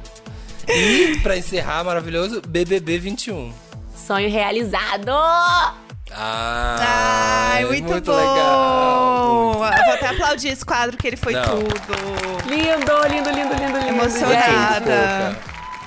E, 0.68 1.20
pra 1.22 1.38
encerrar, 1.38 1.84
maravilhoso, 1.84 2.42
BBB 2.48 2.98
21. 2.98 3.54
Sonho 4.08 4.30
realizado! 4.32 5.12
Ah, 6.12 7.50
Ai, 7.54 7.66
muito, 7.66 7.84
muito 7.92 8.12
bom. 8.12 8.18
legal. 8.18 9.54
muito. 9.60 9.78
Eu 9.80 9.86
vou 9.86 9.94
até 9.96 10.08
aplaudir 10.10 10.50
esse 10.50 10.64
quadro, 10.64 10.98
que 10.98 11.08
ele 11.08 11.18
foi 11.18 11.34
Não. 11.34 11.44
tudo. 11.44 11.76
Lindo, 12.48 13.08
lindo, 13.10 13.30
lindo, 13.32 13.54
lindo, 13.56 13.78
lindo. 13.80 13.88
Emocionada. 13.90 15.36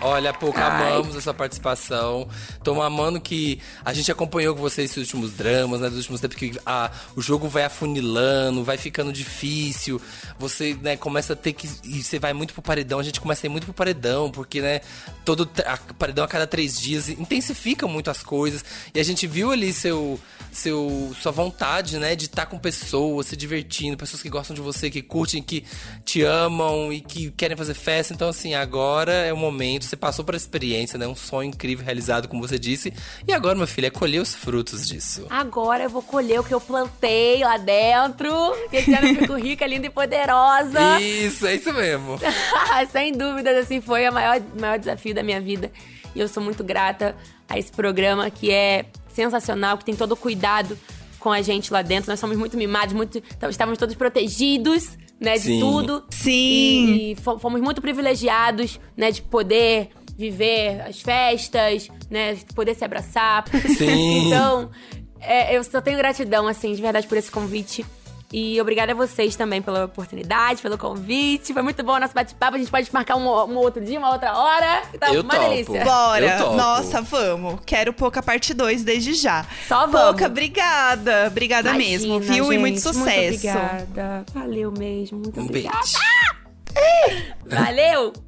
Olha, 0.00 0.32
pouco 0.32 0.58
amamos 0.60 1.16
a 1.16 1.20
sua 1.20 1.34
participação. 1.34 2.28
Tô 2.62 2.80
amando 2.80 3.20
que 3.20 3.60
a 3.84 3.92
gente 3.92 4.12
acompanhou 4.12 4.54
com 4.54 4.60
vocês 4.60 4.90
esses 4.92 4.96
últimos 5.12 5.32
dramas, 5.32 5.80
né? 5.80 5.88
Dos 5.88 5.98
últimos 5.98 6.20
tempos 6.20 6.36
que 6.36 6.52
a, 6.64 6.90
o 7.16 7.20
jogo 7.20 7.48
vai 7.48 7.64
afunilando, 7.64 8.62
vai 8.62 8.76
ficando 8.76 9.12
difícil. 9.12 10.00
Você, 10.38 10.78
né, 10.80 10.96
começa 10.96 11.32
a 11.32 11.36
ter 11.36 11.52
que. 11.52 11.68
E 11.82 12.00
você 12.00 12.20
vai 12.20 12.32
muito 12.32 12.52
pro 12.54 12.62
paredão. 12.62 13.00
A 13.00 13.02
gente 13.02 13.20
começa 13.20 13.44
a 13.44 13.48
ir 13.48 13.50
muito 13.50 13.64
pro 13.64 13.74
paredão, 13.74 14.30
porque, 14.30 14.60
né, 14.60 14.82
todo 15.24 15.50
a- 15.66 15.78
paredão 15.94 16.24
a 16.24 16.28
cada 16.28 16.46
três 16.46 16.78
dias 16.78 17.08
intensifica 17.08 17.88
muito 17.88 18.08
as 18.08 18.22
coisas. 18.22 18.64
E 18.94 19.00
a 19.00 19.04
gente 19.04 19.26
viu 19.26 19.50
ali 19.50 19.72
seu. 19.72 20.18
Seu, 20.50 21.14
sua 21.20 21.30
vontade, 21.30 21.98
né, 21.98 22.16
de 22.16 22.24
estar 22.24 22.46
com 22.46 22.58
pessoas, 22.58 23.26
se 23.26 23.36
divertindo, 23.36 23.98
pessoas 23.98 24.22
que 24.22 24.30
gostam 24.30 24.56
de 24.56 24.62
você, 24.62 24.90
que 24.90 25.02
curtem, 25.02 25.42
que 25.42 25.62
te 26.06 26.22
amam 26.22 26.90
e 26.90 27.02
que 27.02 27.30
querem 27.32 27.54
fazer 27.56 27.74
festa. 27.74 28.14
Então, 28.14 28.30
assim, 28.30 28.54
agora 28.54 29.12
é 29.12 29.32
o 29.32 29.36
momento. 29.36 29.87
Você 29.88 29.96
passou 29.96 30.22
por 30.22 30.34
essa 30.34 30.44
experiência, 30.44 30.98
né? 30.98 31.06
Um 31.06 31.16
sonho 31.16 31.48
incrível 31.48 31.82
realizado, 31.82 32.28
como 32.28 32.46
você 32.46 32.58
disse. 32.58 32.92
E 33.26 33.32
agora, 33.32 33.56
meu 33.56 33.66
filho, 33.66 33.86
é 33.86 33.90
colher 33.90 34.20
os 34.20 34.34
frutos 34.34 34.86
disso. 34.86 35.26
Agora 35.30 35.84
eu 35.84 35.88
vou 35.88 36.02
colher 36.02 36.38
o 36.40 36.44
que 36.44 36.52
eu 36.52 36.60
plantei 36.60 37.42
lá 37.42 37.56
dentro. 37.56 38.28
Que 38.68 38.76
esse 38.76 38.92
ano 38.92 39.08
eu 39.08 39.14
fico 39.16 39.34
rica, 39.34 39.66
linda 39.66 39.86
e 39.86 39.90
poderosa. 39.90 41.00
Isso, 41.00 41.46
é 41.46 41.54
isso 41.54 41.72
mesmo. 41.72 42.20
Sem 42.92 43.12
dúvidas, 43.12 43.56
assim, 43.56 43.80
foi 43.80 44.06
o 44.06 44.12
maior, 44.12 44.42
maior 44.60 44.78
desafio 44.78 45.14
da 45.14 45.22
minha 45.22 45.40
vida. 45.40 45.72
E 46.14 46.20
eu 46.20 46.28
sou 46.28 46.42
muito 46.42 46.62
grata 46.62 47.16
a 47.48 47.58
esse 47.58 47.72
programa 47.72 48.30
que 48.30 48.50
é 48.50 48.84
sensacional, 49.08 49.78
que 49.78 49.86
tem 49.86 49.96
todo 49.96 50.12
o 50.12 50.16
cuidado 50.16 50.78
com 51.18 51.32
a 51.32 51.40
gente 51.40 51.72
lá 51.72 51.80
dentro. 51.80 52.10
Nós 52.10 52.20
somos 52.20 52.36
muito 52.36 52.58
mimados, 52.58 52.94
muito, 52.94 53.22
estávamos 53.48 53.78
todos 53.78 53.94
protegidos, 53.94 54.98
né, 55.20 55.34
de 55.34 55.40
Sim. 55.40 55.60
tudo. 55.60 56.04
Sim. 56.10 56.30
E, 56.30 57.12
e 57.12 57.16
fo- 57.16 57.38
fomos 57.38 57.60
muito 57.60 57.80
privilegiados, 57.80 58.78
né, 58.96 59.10
de 59.10 59.22
poder 59.22 59.90
viver 60.16 60.80
as 60.82 61.00
festas, 61.00 61.88
né, 62.10 62.34
de 62.34 62.44
poder 62.46 62.74
se 62.74 62.84
abraçar. 62.84 63.44
Sim. 63.76 64.26
então, 64.26 64.70
é, 65.20 65.56
eu 65.56 65.62
só 65.64 65.80
tenho 65.80 65.96
gratidão, 65.96 66.46
assim, 66.48 66.72
de 66.74 66.82
verdade, 66.82 67.06
por 67.06 67.16
esse 67.18 67.30
convite. 67.30 67.84
E 68.30 68.60
obrigada 68.60 68.92
a 68.92 68.94
vocês 68.94 69.34
também 69.36 69.62
pela 69.62 69.86
oportunidade, 69.86 70.60
pelo 70.60 70.76
convite. 70.76 71.54
Foi 71.54 71.62
muito 71.62 71.82
bom 71.82 71.92
o 71.92 71.98
nosso 71.98 72.12
bate-papo. 72.12 72.56
A 72.56 72.58
gente 72.58 72.70
pode 72.70 72.92
marcar 72.92 73.16
um, 73.16 73.22
um 73.26 73.56
outro 73.56 73.82
dia, 73.82 73.98
uma 73.98 74.12
outra 74.12 74.36
hora. 74.36 74.82
Tá 75.00 75.14
Eu 75.14 75.22
uma 75.22 75.34
topo. 75.34 75.48
delícia. 75.48 75.84
Bora! 75.84 76.26
Eu 76.26 76.38
topo. 76.38 76.56
Nossa, 76.56 77.00
vamos. 77.00 77.60
Quero 77.64 77.92
pouca 77.92 78.22
parte 78.22 78.52
2 78.52 78.84
desde 78.84 79.14
já. 79.14 79.46
Só 79.66 79.86
vamos. 79.86 80.08
Pouca, 80.10 80.26
obrigada. 80.26 81.28
Obrigada 81.28 81.72
mesmo, 81.72 82.16
Imagina, 82.16 82.34
viu? 82.34 82.52
e 82.52 82.58
muito 82.58 82.74
gente, 82.74 82.82
sucesso. 82.82 83.46
Muito 83.46 83.58
obrigada. 83.58 84.24
Valeu 84.34 84.72
mesmo. 84.72 85.18
Muito 85.20 85.40
Um 85.40 85.44
obrigada. 85.44 85.78
beijo. 86.74 87.34
Valeu! 87.46 88.27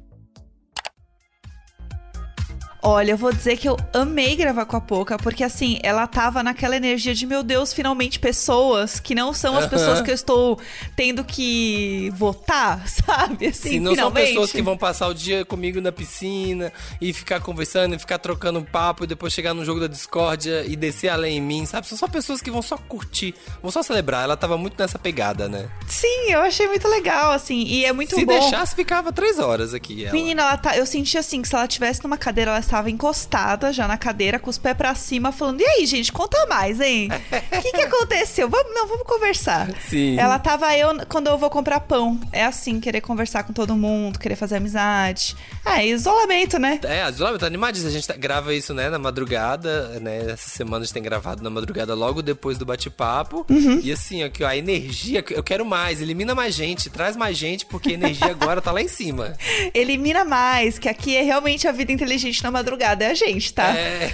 Olha, 2.83 3.11
eu 3.11 3.17
vou 3.17 3.31
dizer 3.31 3.57
que 3.57 3.69
eu 3.69 3.77
amei 3.93 4.35
gravar 4.35 4.65
com 4.65 4.75
a 4.75 4.81
Poca, 4.81 5.15
porque 5.17 5.43
assim, 5.43 5.79
ela 5.83 6.07
tava 6.07 6.41
naquela 6.41 6.75
energia 6.75 7.13
de, 7.13 7.27
meu 7.27 7.43
Deus, 7.43 7.71
finalmente 7.73 8.19
pessoas 8.19 8.99
que 8.99 9.13
não 9.13 9.33
são 9.33 9.55
as 9.55 9.67
pessoas 9.67 10.01
que 10.01 10.09
eu 10.09 10.15
estou 10.15 10.59
tendo 10.95 11.23
que 11.23 12.11
votar, 12.15 12.85
sabe? 12.89 13.47
Assim, 13.47 13.69
Sim, 13.73 13.79
não 13.79 13.91
finalmente. 13.91 14.25
são 14.25 14.33
pessoas 14.33 14.51
que 14.51 14.61
vão 14.63 14.75
passar 14.75 15.07
o 15.07 15.13
dia 15.13 15.45
comigo 15.45 15.79
na 15.79 15.91
piscina 15.91 16.73
e 16.99 17.13
ficar 17.13 17.39
conversando 17.39 17.95
e 17.95 17.99
ficar 17.99 18.17
trocando 18.17 18.63
papo 18.63 19.03
e 19.03 19.07
depois 19.07 19.31
chegar 19.31 19.53
no 19.53 19.63
jogo 19.63 19.79
da 19.79 19.87
discórdia 19.87 20.65
e 20.65 20.75
descer 20.75 21.09
além 21.09 21.37
em 21.37 21.41
mim, 21.41 21.65
sabe? 21.67 21.87
São 21.87 21.97
só 21.97 22.07
pessoas 22.07 22.41
que 22.41 22.49
vão 22.49 22.63
só 22.63 22.77
curtir, 22.77 23.35
vão 23.61 23.69
só 23.69 23.83
celebrar. 23.83 24.23
Ela 24.23 24.35
tava 24.35 24.57
muito 24.57 24.75
nessa 24.79 24.97
pegada, 24.97 25.47
né? 25.47 25.69
Sim, 25.87 26.31
eu 26.31 26.41
achei 26.41 26.67
muito 26.67 26.87
legal, 26.87 27.31
assim, 27.31 27.63
e 27.63 27.85
é 27.85 27.93
muito 27.93 28.15
Se 28.15 28.25
bom. 28.25 28.39
deixasse, 28.39 28.75
ficava 28.75 29.11
três 29.13 29.37
horas 29.37 29.75
aqui. 29.75 30.03
Ela. 30.03 30.13
Menina, 30.13 30.41
ela 30.41 30.57
tá, 30.57 30.75
eu 30.75 30.85
senti 30.87 31.15
assim 31.17 31.43
que 31.43 31.47
se 31.47 31.55
ela 31.55 31.67
tivesse 31.67 32.03
numa 32.03 32.17
cadeira, 32.17 32.49
ela 32.51 32.61
estava 32.71 32.89
encostada 32.89 33.73
já 33.73 33.85
na 33.85 33.97
cadeira, 33.97 34.39
com 34.39 34.49
os 34.49 34.57
pés 34.57 34.75
pra 34.77 34.95
cima, 34.95 35.31
falando: 35.31 35.59
E 35.59 35.65
aí, 35.65 35.85
gente, 35.85 36.11
conta 36.11 36.45
mais, 36.47 36.79
hein? 36.79 37.09
O 37.11 37.61
que, 37.61 37.71
que 37.71 37.81
aconteceu? 37.81 38.49
Vamos, 38.49 38.73
não, 38.73 38.87
vamos 38.87 39.03
conversar. 39.03 39.69
Sim. 39.89 40.17
Ela 40.17 40.39
tava 40.39 40.75
eu 40.77 40.89
quando 41.07 41.27
eu 41.27 41.37
vou 41.37 41.49
comprar 41.49 41.81
pão. 41.81 42.19
É 42.31 42.45
assim, 42.45 42.79
querer 42.79 43.01
conversar 43.01 43.43
com 43.43 43.51
todo 43.51 43.75
mundo, 43.75 44.17
querer 44.17 44.35
fazer 44.35 44.55
amizade. 44.55 45.35
É, 45.65 45.85
isolamento, 45.85 46.57
né? 46.57 46.79
É, 46.83 47.07
isolamento, 47.09 47.45
animadíssimo. 47.45 47.89
A 47.89 47.93
gente 47.93 48.07
tá- 48.07 48.15
grava 48.15 48.53
isso, 48.53 48.73
né, 48.73 48.89
na 48.89 48.97
madrugada, 48.97 49.99
né? 49.99 50.31
Essa 50.31 50.49
semana 50.49 50.77
a 50.77 50.85
gente 50.85 50.93
tem 50.93 51.03
gravado 51.03 51.43
na 51.43 51.49
madrugada 51.49 51.93
logo 51.93 52.21
depois 52.21 52.57
do 52.57 52.65
bate-papo. 52.65 53.45
Uhum. 53.49 53.79
E 53.83 53.91
assim, 53.91 54.21
ó, 54.23 54.47
a 54.47 54.55
energia, 54.55 55.23
eu 55.29 55.43
quero 55.43 55.65
mais, 55.65 56.01
elimina 56.01 56.33
mais 56.33 56.55
gente, 56.55 56.89
traz 56.89 57.15
mais 57.17 57.35
gente, 57.37 57.65
porque 57.65 57.89
a 57.89 57.93
energia 57.93 58.27
agora 58.31 58.61
tá 58.61 58.71
lá 58.71 58.81
em 58.81 58.87
cima. 58.87 59.35
Elimina 59.73 60.23
mais, 60.23 60.79
que 60.79 60.87
aqui 60.87 61.15
é 61.15 61.21
realmente 61.21 61.67
a 61.67 61.71
vida 61.71 61.91
inteligente 61.91 62.43
na 62.43 62.51
madrugada, 62.61 63.03
é 63.03 63.11
a 63.11 63.13
gente, 63.13 63.53
tá? 63.53 63.75
É. 63.77 64.13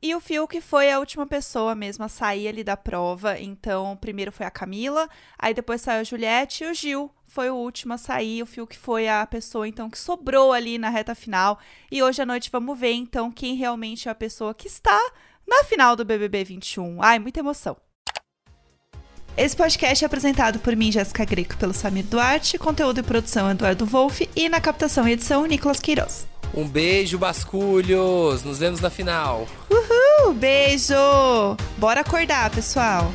E 0.00 0.14
o 0.14 0.20
Fiuk 0.20 0.60
foi 0.60 0.92
a 0.92 1.00
última 1.00 1.26
pessoa 1.26 1.74
mesmo 1.74 2.04
a 2.04 2.08
sair 2.08 2.46
ali 2.46 2.62
da 2.62 2.76
prova. 2.76 3.38
Então, 3.38 3.96
primeiro 4.00 4.30
foi 4.30 4.46
a 4.46 4.50
Camila, 4.50 5.08
aí 5.36 5.52
depois 5.52 5.80
saiu 5.80 6.00
a 6.00 6.04
Juliette 6.04 6.62
e 6.62 6.70
o 6.70 6.74
Gil 6.74 7.10
foi 7.26 7.50
o 7.50 7.56
último 7.56 7.94
a 7.94 7.98
sair. 7.98 8.42
O 8.42 8.46
Fiuk 8.46 8.78
foi 8.78 9.08
a 9.08 9.26
pessoa, 9.26 9.66
então, 9.66 9.90
que 9.90 9.98
sobrou 9.98 10.52
ali 10.52 10.78
na 10.78 10.88
reta 10.88 11.16
final. 11.16 11.58
E 11.90 12.00
hoje 12.00 12.22
à 12.22 12.26
noite 12.26 12.48
vamos 12.50 12.78
ver, 12.78 12.92
então, 12.92 13.30
quem 13.30 13.56
realmente 13.56 14.08
é 14.08 14.12
a 14.12 14.14
pessoa 14.14 14.54
que 14.54 14.68
está 14.68 14.98
na 15.46 15.64
final 15.64 15.96
do 15.96 16.04
BBB 16.04 16.44
21. 16.44 17.02
Ai, 17.02 17.18
muita 17.18 17.40
emoção. 17.40 17.76
Esse 19.36 19.56
podcast 19.56 20.04
é 20.04 20.06
apresentado 20.06 20.58
por 20.58 20.74
mim, 20.76 20.92
Jéssica 20.92 21.24
Greco, 21.24 21.56
pelo 21.56 21.72
Samir 21.72 22.04
Duarte, 22.04 22.58
conteúdo 22.58 23.00
e 23.00 23.02
produção 23.02 23.50
Eduardo 23.50 23.86
Wolff 23.86 24.28
e 24.34 24.48
na 24.48 24.60
captação 24.60 25.08
e 25.08 25.12
edição 25.12 25.46
Nicolas 25.46 25.80
Queiroz. 25.80 26.37
Um 26.54 26.66
beijo, 26.66 27.18
basculhos! 27.18 28.42
Nos 28.42 28.58
vemos 28.58 28.80
na 28.80 28.90
final. 28.90 29.46
Uhul, 29.70 30.34
beijo! 30.34 30.94
Bora 31.76 32.00
acordar, 32.00 32.50
pessoal! 32.50 33.12